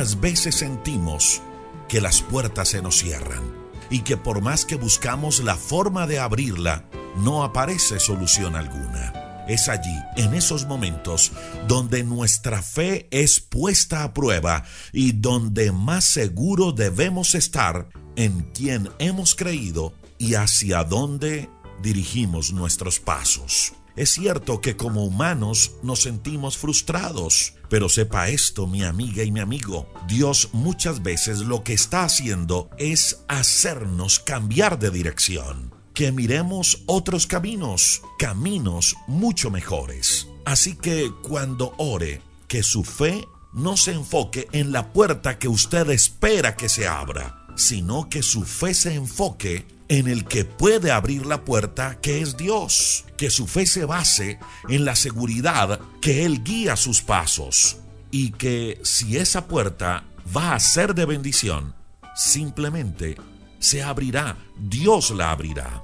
Algunas 0.00 0.22
veces 0.22 0.54
sentimos 0.54 1.42
que 1.86 2.00
las 2.00 2.22
puertas 2.22 2.70
se 2.70 2.80
nos 2.80 2.96
cierran 2.96 3.42
y 3.90 3.98
que 3.98 4.16
por 4.16 4.40
más 4.40 4.64
que 4.64 4.76
buscamos 4.76 5.44
la 5.44 5.56
forma 5.56 6.06
de 6.06 6.18
abrirla, 6.18 6.86
no 7.16 7.44
aparece 7.44 8.00
solución 8.00 8.56
alguna. 8.56 9.44
Es 9.46 9.68
allí, 9.68 9.94
en 10.16 10.32
esos 10.32 10.64
momentos, 10.64 11.32
donde 11.68 12.02
nuestra 12.02 12.62
fe 12.62 13.08
es 13.10 13.40
puesta 13.40 14.02
a 14.02 14.14
prueba 14.14 14.64
y 14.90 15.12
donde 15.12 15.70
más 15.70 16.06
seguro 16.06 16.72
debemos 16.72 17.34
estar 17.34 17.90
en 18.16 18.50
quien 18.54 18.88
hemos 19.00 19.34
creído 19.34 19.92
y 20.16 20.32
hacia 20.32 20.82
dónde 20.82 21.50
dirigimos 21.82 22.54
nuestros 22.54 23.00
pasos. 23.00 23.74
Es 24.00 24.12
cierto 24.12 24.62
que 24.62 24.78
como 24.78 25.04
humanos 25.04 25.72
nos 25.82 26.00
sentimos 26.00 26.56
frustrados, 26.56 27.52
pero 27.68 27.90
sepa 27.90 28.30
esto, 28.30 28.66
mi 28.66 28.82
amiga 28.82 29.24
y 29.24 29.30
mi 29.30 29.40
amigo, 29.40 29.92
Dios 30.08 30.48
muchas 30.54 31.02
veces 31.02 31.40
lo 31.40 31.62
que 31.64 31.74
está 31.74 32.04
haciendo 32.04 32.70
es 32.78 33.22
hacernos 33.28 34.18
cambiar 34.18 34.78
de 34.78 34.90
dirección, 34.90 35.74
que 35.92 36.12
miremos 36.12 36.82
otros 36.86 37.26
caminos, 37.26 38.00
caminos 38.18 38.96
mucho 39.06 39.50
mejores. 39.50 40.28
Así 40.46 40.76
que 40.76 41.12
cuando 41.22 41.74
ore, 41.76 42.22
que 42.48 42.62
su 42.62 42.84
fe 42.84 43.28
no 43.52 43.76
se 43.76 43.92
enfoque 43.92 44.48
en 44.52 44.72
la 44.72 44.94
puerta 44.94 45.38
que 45.38 45.48
usted 45.48 45.90
espera 45.90 46.56
que 46.56 46.70
se 46.70 46.88
abra, 46.88 47.48
sino 47.54 48.08
que 48.08 48.22
su 48.22 48.44
fe 48.44 48.72
se 48.72 48.94
enfoque 48.94 49.66
en 49.90 50.06
el 50.06 50.24
que 50.24 50.44
puede 50.44 50.92
abrir 50.92 51.26
la 51.26 51.44
puerta, 51.44 52.00
que 52.00 52.22
es 52.22 52.36
Dios. 52.36 53.04
Que 53.16 53.28
su 53.28 53.48
fe 53.48 53.66
se 53.66 53.84
base 53.84 54.38
en 54.68 54.84
la 54.84 54.94
seguridad 54.94 55.80
que 56.00 56.24
Él 56.24 56.44
guía 56.44 56.76
sus 56.76 57.02
pasos 57.02 57.78
y 58.12 58.30
que 58.30 58.80
si 58.84 59.16
esa 59.16 59.48
puerta 59.48 60.04
va 60.34 60.54
a 60.54 60.60
ser 60.60 60.94
de 60.94 61.06
bendición, 61.06 61.74
simplemente 62.14 63.16
se 63.58 63.82
abrirá, 63.82 64.38
Dios 64.56 65.10
la 65.10 65.32
abrirá. 65.32 65.82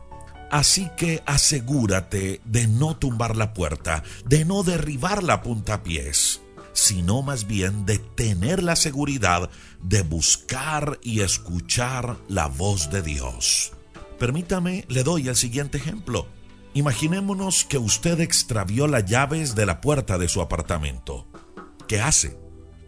Así 0.53 0.89
que 0.97 1.25
asegúrate 1.27 2.41
de 2.45 2.69
no 2.69 2.97
tumbar 2.97 3.37
la 3.37 3.53
puerta, 3.53 4.05
de 4.25 4.45
no 4.45 4.63
derribarla 4.63 5.35
a 5.35 5.43
puntapiés, 5.43 6.41
sino 6.73 7.23
más 7.23 7.49
bien 7.49 7.85
de 7.87 7.99
tener 7.99 8.63
la 8.63 8.77
seguridad 8.77 9.51
de 9.83 10.03
buscar 10.03 11.01
y 11.03 11.23
escuchar 11.23 12.19
la 12.29 12.47
voz 12.47 12.91
de 12.91 13.03
Dios. 13.03 13.73
Permítame, 14.19 14.87
le 14.89 15.03
doy 15.03 15.29
el 15.29 15.37
siguiente 15.37 15.79
ejemplo. 15.79 16.27
Imaginémonos 16.73 17.65
que 17.65 17.79
usted 17.79 18.21
extravió 18.21 18.87
las 18.87 19.05
llaves 19.05 19.55
de 19.55 19.67
la 19.67 19.81
puerta 19.81 20.19
de 20.19 20.29
su 20.29 20.41
apartamento. 20.41 21.27
¿Qué 21.87 22.01
hace? 22.01 22.39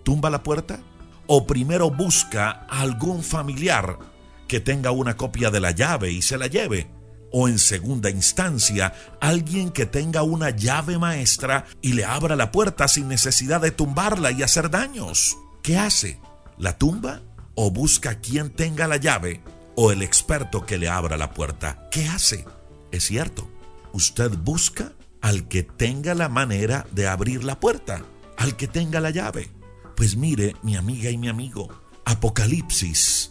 ¿Tumba 0.05 0.31
la 0.31 0.43
puerta? 0.43 0.81
¿O 1.27 1.47
primero 1.47 1.91
busca 1.91 2.67
a 2.69 2.81
algún 2.81 3.23
familiar 3.23 3.99
que 4.47 4.61
tenga 4.61 4.91
una 4.91 5.17
copia 5.17 5.51
de 5.51 5.61
la 5.61 5.71
llave 5.71 6.11
y 6.11 6.23
se 6.23 6.39
la 6.39 6.47
lleve? 6.47 6.91
¿O 7.31 7.47
en 7.47 7.59
segunda 7.59 8.09
instancia, 8.09 8.95
alguien 9.21 9.71
que 9.71 9.85
tenga 9.85 10.23
una 10.23 10.49
llave 10.49 10.99
maestra 10.99 11.67
y 11.83 11.93
le 11.93 12.07
abra 12.07 12.37
la 12.37 12.51
puerta 12.51 12.89
sin 12.89 13.07
necesidad 13.09 13.61
de 13.61 13.71
tumbarla 13.71 14.33
y 14.33 14.43
hacer 14.43 14.71
daños? 14.71 15.37
¿Qué 15.63 15.77
hace? 15.77 16.21
¿La 16.57 16.79
tumba? 16.79 17.21
¿O 17.55 17.71
busca 17.71 18.21
quien 18.21 18.49
tenga 18.49 18.87
la 18.87 18.97
llave 18.97 19.43
o 19.81 19.93
el 19.93 20.03
experto 20.03 20.67
que 20.67 20.77
le 20.77 20.89
abra 20.89 21.17
la 21.17 21.33
puerta. 21.35 21.89
¿Qué 21.93 22.09
hace? 22.09 22.45
Es 22.91 23.05
cierto, 23.05 23.49
usted 23.93 24.29
busca 24.37 24.93
al 25.21 25.47
que 25.47 25.63
tenga 25.63 26.17
la 26.17 26.29
manera 26.29 26.85
de 26.91 27.07
abrir 27.07 27.45
la 27.45 27.61
puerta, 27.61 28.03
al 28.39 28.57
que 28.57 28.67
tenga 28.67 28.99
la 28.99 29.11
llave. 29.11 29.51
Pues 29.95 30.17
mire, 30.17 30.57
mi 30.65 30.75
amiga 30.75 31.11
y 31.11 31.17
mi 31.17 31.29
amigo, 31.29 31.69
Apocalipsis, 32.05 33.31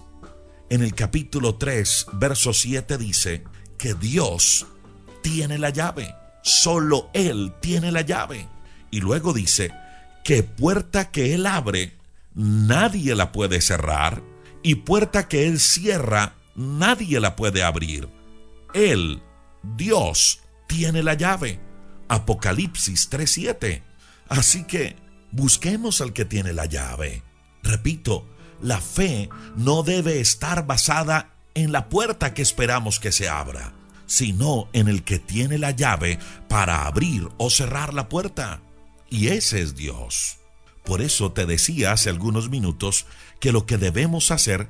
en 0.69 0.83
el 0.83 0.95
capítulo 0.95 1.55
3, 1.55 2.05
verso 2.13 2.53
7 2.53 2.97
dice 2.97 3.43
que 3.77 3.93
Dios 3.93 4.67
tiene 5.21 5.57
la 5.57 5.71
llave, 5.71 6.15
solo 6.43 7.09
Él 7.11 7.55
tiene 7.59 7.91
la 7.91 8.03
llave. 8.03 8.47
Y 8.89 9.01
luego 9.01 9.33
dice 9.33 9.73
que 10.23 10.43
puerta 10.43 11.11
que 11.11 11.33
Él 11.33 11.45
abre, 11.45 11.97
nadie 12.33 13.15
la 13.15 13.33
puede 13.33 13.59
cerrar, 13.59 14.23
y 14.67 14.75
puerta 14.75 15.29
que 15.29 15.47
Él 15.47 15.61
cierra, 15.61 16.35
nadie 16.53 17.21
la 17.21 17.37
puede 17.37 17.63
abrir. 17.63 18.09
Él, 18.73 19.21
Dios, 19.63 20.41
tiene 20.67 21.03
la 21.03 21.13
llave. 21.13 21.61
Apocalipsis 22.09 23.09
3:7. 23.09 23.81
Así 24.27 24.65
que 24.65 24.97
busquemos 25.31 26.01
al 26.01 26.11
que 26.11 26.25
tiene 26.25 26.51
la 26.51 26.65
llave. 26.65 27.23
Repito, 27.63 28.27
la 28.61 28.81
fe 28.81 29.29
no 29.55 29.83
debe 29.83 30.19
estar 30.19 30.67
basada 30.67 31.29
en 31.53 31.71
la 31.71 31.87
puerta 31.87 32.33
que 32.33 32.41
esperamos 32.41 32.99
que 32.99 33.13
se 33.13 33.29
abra, 33.29 33.71
sino 34.05 34.67
en 34.73 34.89
el 34.89 35.05
que 35.05 35.17
tiene 35.17 35.57
la 35.59 35.71
llave 35.71 36.19
para 36.49 36.87
abrir 36.87 37.29
o 37.37 37.49
cerrar 37.49 37.93
la 37.93 38.09
puerta. 38.09 38.59
Y 39.09 39.29
ese 39.29 39.61
es 39.61 39.75
Dios. 39.75 40.39
Por 40.87 41.01
eso 41.01 41.33
te 41.33 41.45
decía 41.45 41.91
hace 41.91 42.09
algunos 42.09 42.49
minutos 42.49 43.05
que 43.39 43.51
lo 43.51 43.65
que 43.65 43.77
debemos 43.77 44.31
hacer 44.31 44.69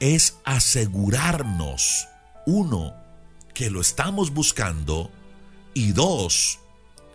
es 0.00 0.38
asegurarnos, 0.44 2.08
uno, 2.46 2.94
que 3.54 3.70
lo 3.70 3.80
estamos 3.80 4.32
buscando 4.32 5.10
y 5.74 5.92
dos, 5.92 6.60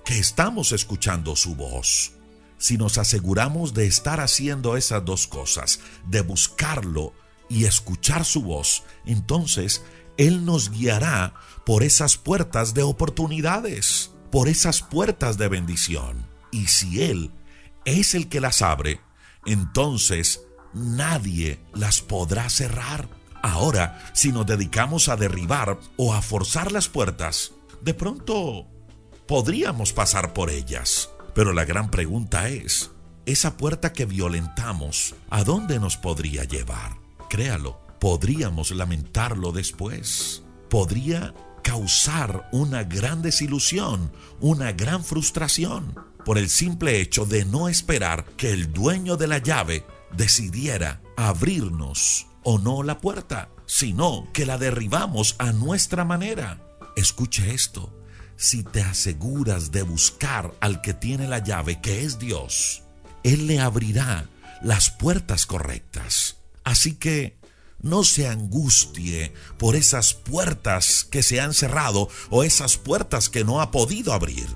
que 0.06 0.20
estamos 0.20 0.72
escuchando 0.72 1.36
su 1.36 1.56
voz. 1.56 2.14
Si 2.58 2.78
nos 2.78 2.98
aseguramos 2.98 3.74
de 3.74 3.88
estar 3.88 4.20
haciendo 4.20 4.78
esas 4.78 5.04
dos 5.04 5.28
cosas, 5.28 5.80
de 6.06 6.22
buscarlo 6.22 7.14
y 7.50 7.66
escuchar 7.66 8.26
su 8.26 8.42
voz, 8.42 8.84
entonces 9.06 9.84
Él 10.18 10.46
nos 10.46 10.70
guiará 10.70 11.34
por 11.66 11.84
esas 11.84 12.18
puertas 12.18 12.74
de 12.74 12.84
oportunidades, 12.84 14.12
por 14.32 14.48
esas 14.48 14.82
puertas 14.82 15.38
de 15.38 15.48
bendición. 15.48 16.28
Y 16.52 16.68
si 16.68 17.04
Él 17.04 17.32
es 17.86 18.16
el 18.16 18.30
que 18.30 18.40
las 18.40 18.62
abre, 18.62 19.02
entonces 19.46 20.42
nadie 20.74 21.60
las 21.74 22.02
podrá 22.02 22.50
cerrar. 22.50 23.08
Ahora, 23.42 24.12
si 24.14 24.32
nos 24.32 24.46
dedicamos 24.46 25.10
a 25.10 25.16
derribar 25.16 25.80
o 25.98 26.14
a 26.14 26.22
forzar 26.22 26.72
las 26.72 26.88
puertas, 26.88 27.52
de 27.82 27.94
pronto 27.94 28.68
podríamos 29.28 29.94
pasar 29.94 30.34
por 30.34 30.50
ellas. 30.50 31.10
Pero 31.34 31.54
la 31.54 31.66
gran 31.66 31.90
pregunta 31.90 32.48
es, 32.50 32.92
esa 33.26 33.58
puerta 33.58 33.94
que 33.94 34.06
violentamos, 34.06 35.16
¿a 35.30 35.44
dónde 35.44 35.80
nos 35.80 35.98
podría 35.98 36.44
llevar? 36.44 36.98
Créalo, 37.30 37.80
podríamos 38.00 38.72
lamentarlo 38.72 39.52
después. 39.52 40.44
Podría 40.70 41.34
causar 41.64 42.50
una 42.52 42.84
gran 42.84 43.22
desilusión, 43.22 44.12
una 44.40 44.74
gran 44.74 45.04
frustración, 45.04 45.96
por 46.26 46.38
el 46.38 46.50
simple 46.50 47.00
hecho 47.00 47.26
de 47.26 47.46
no 47.46 47.70
esperar 47.70 48.26
que 48.38 48.52
el 48.52 48.72
dueño 48.72 49.18
de 49.18 49.28
la 49.28 49.40
llave 49.40 49.86
decidiera 50.16 51.02
abrirnos 51.18 52.28
o 52.44 52.60
no 52.60 52.84
la 52.84 53.00
puerta, 53.00 53.50
sino 53.66 54.28
que 54.34 54.46
la 54.46 54.58
derribamos 54.58 55.36
a 55.40 55.52
nuestra 55.52 56.06
manera. 56.06 56.60
Escuche 56.96 57.54
esto, 57.54 57.94
si 58.36 58.64
te 58.64 58.82
aseguras 58.82 59.72
de 59.72 59.84
buscar 59.84 60.54
al 60.60 60.82
que 60.82 60.94
tiene 60.94 61.28
la 61.28 61.40
llave, 61.40 61.82
que 61.82 62.04
es 62.04 62.20
Dios, 62.20 62.84
Él 63.24 63.48
le 63.48 63.60
abrirá 63.60 64.30
las 64.62 64.90
puertas 64.92 65.46
correctas. 65.46 66.38
Así 66.64 66.96
que 66.96 67.38
no 67.82 68.04
se 68.04 68.28
angustie 68.28 69.34
por 69.58 69.76
esas 69.76 70.14
puertas 70.14 71.06
que 71.10 71.22
se 71.22 71.42
han 71.42 71.54
cerrado 71.54 72.10
o 72.30 72.44
esas 72.44 72.78
puertas 72.78 73.30
que 73.30 73.44
no 73.44 73.62
ha 73.62 73.72
podido 73.72 74.14
abrir, 74.14 74.48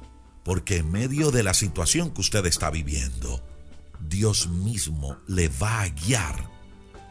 porque 0.44 0.78
en 0.78 0.92
medio 0.92 1.32
de 1.32 1.44
la 1.44 1.54
situación 1.54 2.12
que 2.12 2.22
usted 2.22 2.46
está 2.46 2.70
viviendo, 2.70 3.44
Dios 4.10 4.48
mismo 4.48 5.18
le 5.28 5.50
va 5.50 5.82
a 5.82 5.90
guiar 5.90 6.50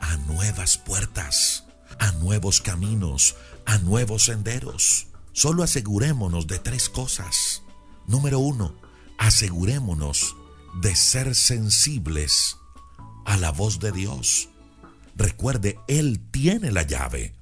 a 0.01 0.17
nuevas 0.19 0.79
puertas, 0.79 1.65
a 1.99 2.13
nuevos 2.13 2.61
caminos, 2.61 3.37
a 3.65 3.79
nuevos 3.79 4.25
senderos. 4.25 5.09
Solo 5.33 5.63
asegurémonos 5.63 6.47
de 6.47 6.59
tres 6.59 6.89
cosas. 6.89 7.63
Número 8.07 8.39
uno, 8.39 8.75
asegurémonos 9.19 10.35
de 10.81 10.97
ser 10.97 11.35
sensibles 11.35 12.57
a 13.25 13.37
la 13.37 13.53
voz 13.53 13.79
de 13.81 13.93
Dios. 13.93 14.49
Recuerde, 15.15 15.79
Él 15.89 16.21
tiene 16.31 16.73
la 16.73 16.83
llave. 16.83 17.36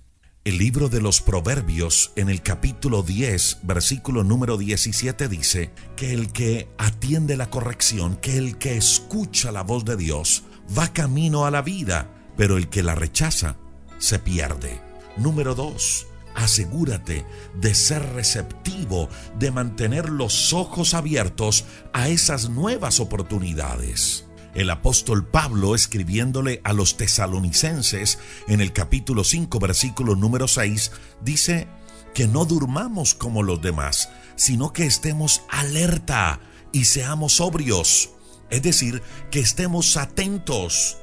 El 0.45 0.59
libro 0.59 0.91
de 0.91 1.01
los 1.01 1.23
Proverbios 1.23 2.13
en 2.17 2.29
el 2.29 2.43
capítulo 2.43 3.03
10, 3.03 3.61
versículo 3.63 4.25
número 4.25 4.59
17 4.59 5.27
dice 5.29 5.71
que 5.97 6.13
el 6.13 6.33
que 6.33 6.69
atiende 6.77 7.39
la 7.39 7.49
corrección, 7.49 8.17
que 8.17 8.37
el 8.37 8.59
que 8.59 8.77
escucha 8.77 9.53
la 9.53 9.63
voz 9.63 9.87
de 9.87 9.97
Dios, 9.97 10.43
va 10.79 10.93
camino 10.93 11.47
a 11.47 11.51
la 11.51 11.63
vida, 11.63 12.11
pero 12.37 12.59
el 12.59 12.69
que 12.69 12.83
la 12.83 12.95
rechaza 12.95 13.57
se 13.97 14.19
pierde. 14.19 14.83
Número 15.17 15.55
2. 15.55 16.09
Asegúrate 16.35 17.25
de 17.59 17.75
ser 17.75 18.03
receptivo, 18.13 19.09
de 19.39 19.51
mantener 19.51 20.11
los 20.11 20.53
ojos 20.53 20.93
abiertos 20.93 21.65
a 21.95 22.11
esas 22.11 22.51
nuevas 22.51 23.01
oportunidades. 23.01 24.27
El 24.55 24.71
apóstol 24.71 25.27
Pablo, 25.27 25.75
escribiéndole 25.75 26.61
a 26.63 26.73
los 26.73 26.97
tesalonicenses 26.97 28.19
en 28.47 28.61
el 28.61 28.73
capítulo 28.73 29.25
5, 29.25 29.59
versículo 29.59 30.15
número 30.15 30.47
6, 30.47 30.93
dice 31.23 31.67
que 32.15 32.29
no 32.29 32.45
durmamos 32.45 33.15
como 33.17 33.43
los 33.43 33.61
demás, 33.61 34.11
sino 34.37 34.73
que 34.73 34.87
estemos 34.87 35.43
alerta 35.51 36.39
y 36.71 36.85
seamos 36.85 37.35
sobrios. 37.35 38.11
Es 38.49 38.63
decir, 38.63 39.03
que 39.33 39.41
estemos 39.41 39.97
atentos, 39.97 40.99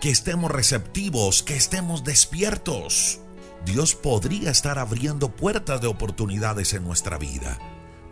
que 0.00 0.10
estemos 0.10 0.52
receptivos, 0.52 1.42
que 1.42 1.56
estemos 1.56 2.04
despiertos. 2.04 3.18
Dios 3.66 3.96
podría 3.96 4.52
estar 4.52 4.78
abriendo 4.78 5.34
puertas 5.34 5.80
de 5.80 5.88
oportunidades 5.88 6.74
en 6.74 6.84
nuestra 6.84 7.18
vida, 7.18 7.58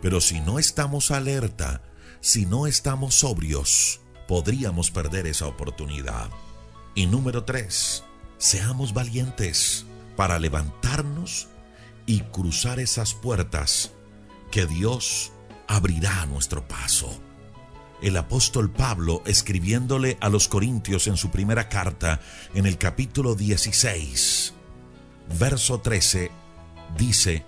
pero 0.01 0.19
si 0.19 0.41
no 0.41 0.59
estamos 0.59 1.11
alerta, 1.11 1.83
si 2.19 2.45
no 2.45 2.67
estamos 2.67 3.15
sobrios, 3.15 4.02
podríamos 4.27 4.91
perder 4.91 5.27
esa 5.27 5.47
oportunidad. 5.47 6.29
Y 6.95 7.07
número 7.07 7.43
tres, 7.43 8.03
seamos 8.37 8.93
valientes 8.93 9.85
para 10.15 10.39
levantarnos 10.39 11.47
y 12.05 12.21
cruzar 12.21 12.79
esas 12.79 13.13
puertas 13.13 13.91
que 14.51 14.65
Dios 14.65 15.31
abrirá 15.67 16.21
a 16.21 16.25
nuestro 16.25 16.67
paso. 16.67 17.09
El 18.01 18.17
apóstol 18.17 18.69
Pablo, 18.69 19.23
escribiéndole 19.25 20.17
a 20.19 20.29
los 20.29 20.49
Corintios 20.49 21.07
en 21.07 21.15
su 21.15 21.31
primera 21.31 21.69
carta, 21.69 22.19
en 22.53 22.65
el 22.65 22.77
capítulo 22.77 23.33
16, 23.33 24.53
verso 25.39 25.79
13, 25.79 26.29
dice, 26.97 27.45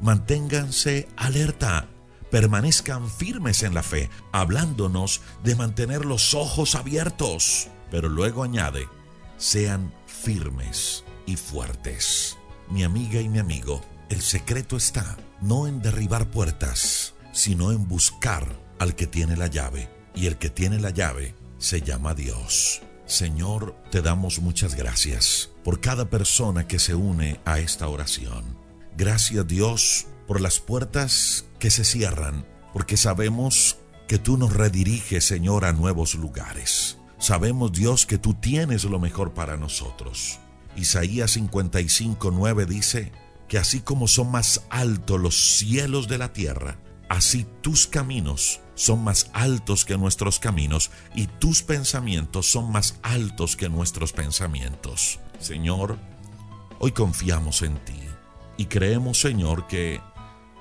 manténganse 0.00 1.08
alerta 1.16 1.88
permanezcan 2.30 3.08
firmes 3.08 3.62
en 3.62 3.74
la 3.74 3.82
fe, 3.82 4.10
hablándonos 4.32 5.20
de 5.42 5.56
mantener 5.56 6.04
los 6.04 6.34
ojos 6.34 6.74
abiertos. 6.74 7.68
Pero 7.90 8.08
luego 8.08 8.42
añade, 8.42 8.88
sean 9.36 9.92
firmes 10.06 11.04
y 11.26 11.36
fuertes. 11.36 12.36
Mi 12.70 12.84
amiga 12.84 13.20
y 13.20 13.28
mi 13.28 13.38
amigo, 13.38 13.80
el 14.10 14.20
secreto 14.20 14.76
está 14.76 15.16
no 15.40 15.66
en 15.66 15.80
derribar 15.80 16.30
puertas, 16.30 17.14
sino 17.32 17.72
en 17.72 17.88
buscar 17.88 18.44
al 18.78 18.94
que 18.94 19.06
tiene 19.06 19.36
la 19.36 19.46
llave. 19.46 19.88
Y 20.14 20.26
el 20.26 20.36
que 20.36 20.50
tiene 20.50 20.80
la 20.80 20.90
llave 20.90 21.34
se 21.58 21.82
llama 21.82 22.14
Dios. 22.14 22.82
Señor, 23.06 23.74
te 23.90 24.02
damos 24.02 24.40
muchas 24.40 24.74
gracias 24.74 25.50
por 25.64 25.80
cada 25.80 26.10
persona 26.10 26.66
que 26.66 26.78
se 26.78 26.94
une 26.94 27.40
a 27.44 27.58
esta 27.58 27.88
oración. 27.88 28.44
Gracias 28.96 29.46
Dios 29.46 30.06
por 30.28 30.42
las 30.42 30.60
puertas 30.60 31.46
que 31.58 31.70
se 31.70 31.84
cierran, 31.84 32.46
porque 32.74 32.98
sabemos 32.98 33.78
que 34.06 34.18
tú 34.18 34.36
nos 34.36 34.52
rediriges, 34.52 35.24
Señor, 35.24 35.64
a 35.64 35.72
nuevos 35.72 36.14
lugares. 36.14 36.98
Sabemos, 37.18 37.72
Dios, 37.72 38.04
que 38.04 38.18
tú 38.18 38.34
tienes 38.34 38.84
lo 38.84 39.00
mejor 39.00 39.32
para 39.32 39.56
nosotros. 39.56 40.38
Isaías 40.76 41.32
55, 41.32 42.30
9 42.30 42.66
dice 42.66 43.10
que 43.48 43.56
así 43.56 43.80
como 43.80 44.06
son 44.06 44.30
más 44.30 44.66
altos 44.68 45.18
los 45.18 45.56
cielos 45.56 46.08
de 46.08 46.18
la 46.18 46.34
tierra, 46.34 46.78
así 47.08 47.46
tus 47.62 47.86
caminos 47.86 48.60
son 48.74 49.02
más 49.02 49.30
altos 49.32 49.86
que 49.86 49.96
nuestros 49.96 50.38
caminos 50.38 50.90
y 51.14 51.26
tus 51.26 51.62
pensamientos 51.62 52.46
son 52.46 52.70
más 52.70 52.98
altos 53.02 53.56
que 53.56 53.70
nuestros 53.70 54.12
pensamientos. 54.12 55.20
Señor, 55.40 55.98
hoy 56.78 56.92
confiamos 56.92 57.62
en 57.62 57.82
ti 57.84 58.00
y 58.58 58.66
creemos, 58.66 59.20
Señor, 59.20 59.66
que 59.66 60.00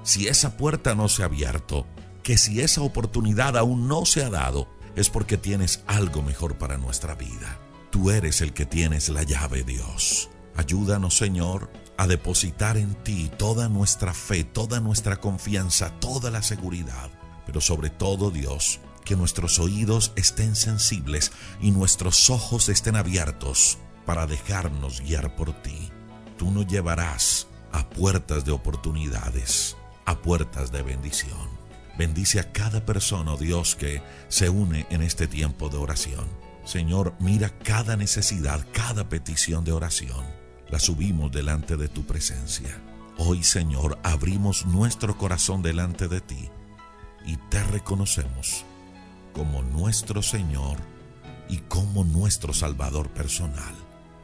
si 0.08 0.30
esa 0.30 0.56
puerta 0.56 0.96
no 0.96 1.10
se 1.10 1.22
ha 1.22 1.26
abierto, 1.26 1.86
que 2.24 2.38
si 2.38 2.62
esa 2.62 2.82
oportunidad 2.82 3.58
aún 3.58 3.90
no 3.90 4.06
se 4.06 4.24
ha 4.24 4.30
dado, 4.30 4.70
es 4.96 5.10
porque 5.10 5.38
tienes 5.38 5.84
algo 5.86 6.22
mejor 6.22 6.58
para 6.58 6.78
nuestra 6.78 7.14
vida. 7.14 7.60
Tú 7.92 8.10
eres 8.10 8.40
el 8.40 8.54
que 8.54 8.66
tienes 8.66 9.10
la 9.10 9.24
llave, 9.24 9.66
Dios. 9.66 10.30
Ayúdanos, 10.56 11.18
Señor, 11.18 11.70
a 11.98 12.08
depositar 12.08 12.78
en 12.78 12.96
ti 13.04 13.30
toda 13.38 13.68
nuestra 13.68 14.14
fe, 14.14 14.46
toda 14.46 14.80
nuestra 14.80 15.18
confianza, 15.18 15.90
toda 16.00 16.32
la 16.32 16.42
seguridad. 16.42 17.10
Pero 17.46 17.60
sobre 17.60 17.90
todo, 17.90 18.32
Dios, 18.32 18.80
que 19.04 19.18
nuestros 19.18 19.60
oídos 19.60 20.14
estén 20.16 20.56
sensibles 20.56 21.34
y 21.60 21.72
nuestros 21.72 22.30
ojos 22.30 22.70
estén 22.70 22.96
abiertos 22.96 23.78
para 24.06 24.26
dejarnos 24.26 25.02
guiar 25.02 25.36
por 25.36 25.52
ti. 25.64 25.92
Tú 26.38 26.50
nos 26.50 26.66
llevarás 26.66 27.48
a 27.74 27.90
puertas 27.90 28.46
de 28.46 28.54
oportunidades 28.54 29.76
a 30.08 30.16
puertas 30.22 30.72
de 30.72 30.82
bendición. 30.82 31.50
Bendice 31.98 32.40
a 32.40 32.52
cada 32.52 32.86
persona, 32.86 33.34
oh 33.34 33.38
Dios, 33.38 33.76
que 33.76 34.02
se 34.30 34.50
une 34.50 34.88
en 34.90 35.02
este 35.02 35.28
tiempo 35.28 35.68
de 35.70 35.78
oración. 35.78 36.26
Señor, 36.64 37.14
mira 37.20 37.50
cada 37.50 37.98
necesidad, 37.98 38.66
cada 38.72 39.10
petición 39.10 39.66
de 39.66 39.74
oración. 39.74 40.26
La 40.70 40.80
subimos 40.80 41.32
delante 41.32 41.76
de 41.76 41.90
tu 41.90 42.06
presencia. 42.06 42.82
Hoy, 43.18 43.44
Señor, 43.44 44.00
abrimos 44.04 44.66
nuestro 44.66 45.18
corazón 45.18 45.62
delante 45.62 46.08
de 46.08 46.22
ti 46.22 46.50
y 47.26 47.36
te 47.50 47.62
reconocemos 47.66 48.64
como 49.34 49.62
nuestro 49.62 50.22
Señor 50.22 50.78
y 51.50 51.58
como 51.58 52.06
nuestro 52.06 52.54
Salvador 52.54 53.10
personal. 53.10 53.76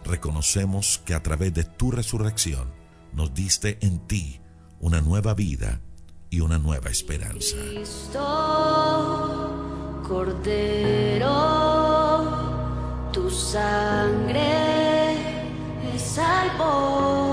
Reconocemos 0.06 1.02
que 1.06 1.14
a 1.14 1.24
través 1.24 1.54
de 1.54 1.66
tu 1.66 1.92
resurrección 1.92 2.72
nos 3.14 3.34
diste 3.34 3.80
en 3.82 4.00
ti 4.00 4.40
una 4.84 5.00
nueva 5.00 5.34
vida 5.34 5.80
y 6.30 6.42
una 6.42 6.58
nueva 6.58 6.90
esperanza. 6.90 7.56
Cristo, 7.56 8.20
Cordero, 10.06 11.30
tu 13.14 13.30
sangre 13.30 15.16
me 15.82 15.98
salvó. 15.98 17.33